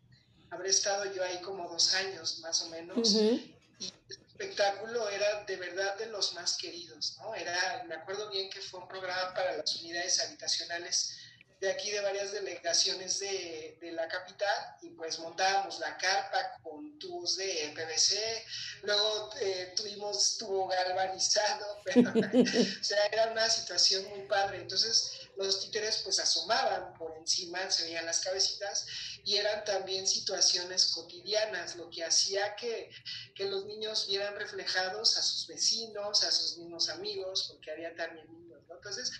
[0.52, 3.16] habré estado yo ahí como dos años más o menos.
[3.16, 7.34] Y el espectáculo era de verdad de los más queridos, ¿no?
[7.36, 11.16] Era, me acuerdo bien que fue un programa para las unidades habitacionales
[11.60, 16.97] de aquí de varias delegaciones de, de, la capital y pues montábamos la carpa con
[16.99, 18.45] tubos de PVC,
[18.84, 24.62] luego eh, tuvimos tubo galvanizado, pero, o sea, era una situación muy padre.
[24.62, 28.86] Entonces, los títeres pues asomaban por encima, se veían las cabecitas
[29.24, 32.90] y eran también situaciones cotidianas, lo que hacía que,
[33.36, 38.28] que los niños vieran reflejados a sus vecinos, a sus mismos amigos, porque había también
[38.32, 38.64] niños.
[38.70, 39.12] Entonces,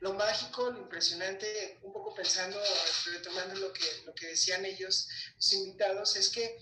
[0.00, 2.58] lo mágico, lo impresionante, un poco pensando,
[3.12, 6.58] retomando lo que, lo que decían ellos, los invitados, es que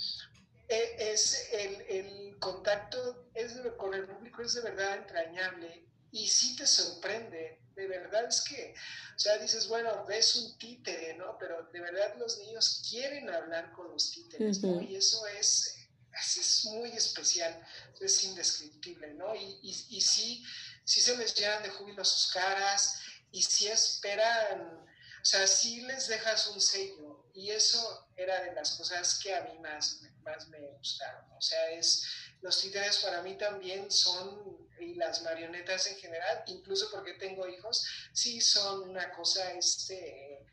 [0.69, 6.57] eh, es el, el contacto es, con el público es de verdad entrañable y sí
[6.57, 8.75] te sorprende de verdad es que,
[9.17, 11.37] o sea, dices, bueno, ves un títere, ¿no?
[11.39, 14.81] Pero de verdad los niños quieren hablar con los títeres, ¿no?
[14.81, 15.77] Y eso es,
[16.13, 17.61] es muy especial,
[18.01, 19.35] es indescriptible, ¿no?
[19.35, 20.45] Y, y, sí,
[20.85, 23.01] sí se les llenan de júbilo sus caras
[23.33, 24.87] y sí esperan,
[25.23, 29.43] o sea, sí les dejas un sello y eso era de las cosas que a
[29.43, 32.07] mí más, más me gustaron, o sea, es
[32.45, 37.87] los títeres para mí también son, y las marionetas en general, incluso porque tengo hijos,
[38.13, 40.45] sí son una cosa este,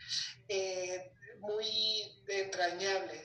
[0.48, 1.66] eh, muy
[2.30, 3.22] entrañable,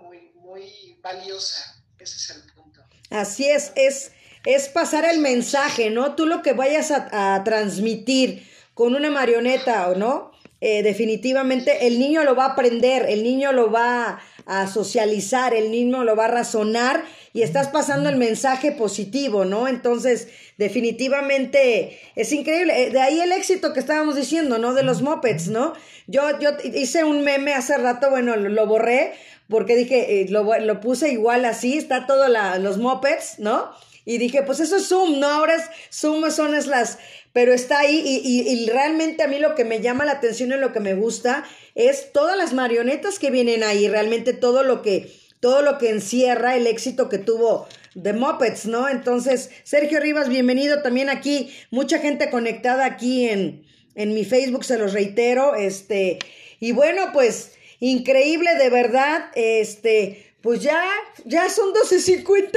[0.00, 1.82] muy, muy valiosa.
[1.98, 2.80] Ese es el punto.
[3.10, 4.12] Así es, es,
[4.44, 6.14] es pasar el mensaje, ¿no?
[6.14, 10.30] Tú lo que vayas a, transmitir con una marioneta o no,
[10.60, 14.22] eh, definitivamente el niño lo va a aprender, el niño lo va a
[14.66, 19.68] socializar, el niño lo va a razonar y estás pasando el mensaje positivo, ¿no?
[19.68, 22.84] Entonces, definitivamente es increíble.
[22.84, 24.72] Eh, de ahí el éxito que estábamos diciendo, ¿no?
[24.72, 25.74] De los mopeds, ¿no?
[26.06, 29.12] Yo, yo hice un meme hace rato, bueno, lo, borré
[29.48, 33.70] porque dije, eh, lo, lo, puse igual así, está todo la, los mopeds, ¿no?
[34.06, 35.26] Y dije, pues eso es Zoom, ¿no?
[35.26, 36.98] Ahora es Zoom, son las,
[37.32, 40.56] pero está ahí y, y, realmente a mí lo que me llama la atención y
[40.56, 41.44] lo que me gusta
[41.74, 46.56] es todas las marionetas que vienen ahí, realmente todo lo que todo lo que encierra
[46.56, 47.68] el éxito que tuvo
[48.00, 48.88] The Muppets, ¿no?
[48.88, 54.78] Entonces, Sergio Rivas, bienvenido también aquí, mucha gente conectada aquí en, en mi Facebook, se
[54.78, 56.18] los reitero, este,
[56.60, 60.80] y bueno, pues, increíble de verdad, este, pues ya,
[61.24, 62.52] ya son 12.58,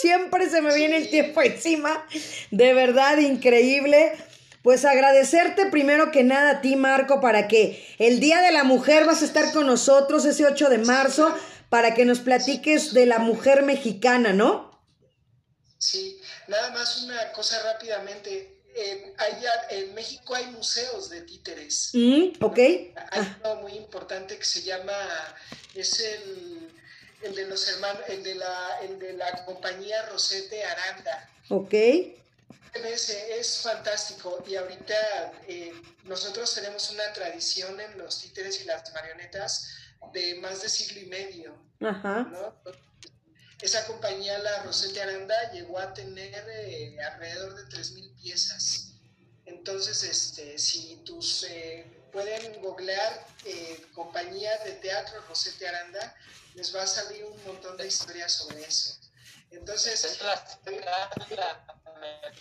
[0.00, 2.04] siempre se me viene el tiempo encima,
[2.50, 4.18] de verdad increíble.
[4.64, 9.04] Pues agradecerte primero que nada a ti, Marco, para que el Día de la Mujer
[9.04, 11.32] vas a estar con nosotros ese 8 de marzo
[11.68, 14.82] para que nos platiques de la mujer mexicana, ¿no?
[15.78, 18.64] Sí, nada más una cosa rápidamente.
[18.74, 21.90] En, allá, en México hay museos de títeres.
[21.92, 22.58] Mm, ok.
[22.58, 23.38] Hay ah.
[23.44, 24.92] uno muy importante que se llama,
[25.74, 26.71] es el,
[27.22, 31.30] el de los hermanos, el de la, el de la compañía Rosete Aranda.
[31.48, 31.74] Ok.
[32.74, 39.68] Es, fantástico y ahorita eh, nosotros tenemos una tradición en los títeres y las marionetas
[40.12, 41.54] de más de siglo y medio.
[43.60, 48.94] Esa compañía, la Rosete Aranda, llegó a tener eh, alrededor de 3.000 piezas.
[49.46, 56.14] Entonces, este, si tus, eh, pueden googlear eh, compañía de teatro Rosete Aranda,
[56.54, 58.98] les va a salir un montón de historias sobre eso.
[59.50, 60.18] Entonces,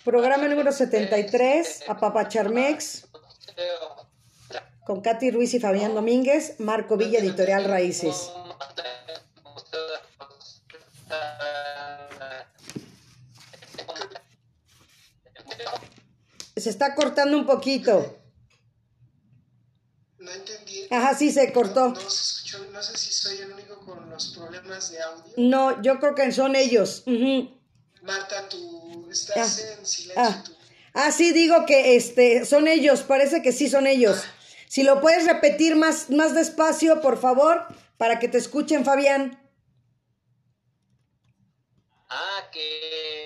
[0.03, 1.83] programa número 73,
[2.29, 3.03] Charmex
[4.85, 8.31] con Katy Ruiz y Fabián Domínguez, Marco Villa, Editorial Raíces.
[16.55, 18.17] Se está cortando un poquito.
[20.19, 20.87] No entendí.
[20.91, 21.89] Ajá, sí, se cortó.
[21.89, 21.99] No,
[22.81, 25.33] sé si soy el único con los problemas de audio.
[25.37, 27.03] No, yo creo que son ellos.
[28.03, 29.73] Marta, tú estás ah.
[29.79, 30.13] en silencio.
[30.15, 30.43] Ah.
[30.93, 31.11] ah.
[31.11, 34.23] sí, digo que este, son ellos, parece que sí son ellos.
[34.23, 34.33] Ah.
[34.67, 37.67] Si lo puedes repetir más, más despacio, por favor,
[37.97, 39.37] para que te escuchen, Fabián.
[42.09, 43.20] Ah, que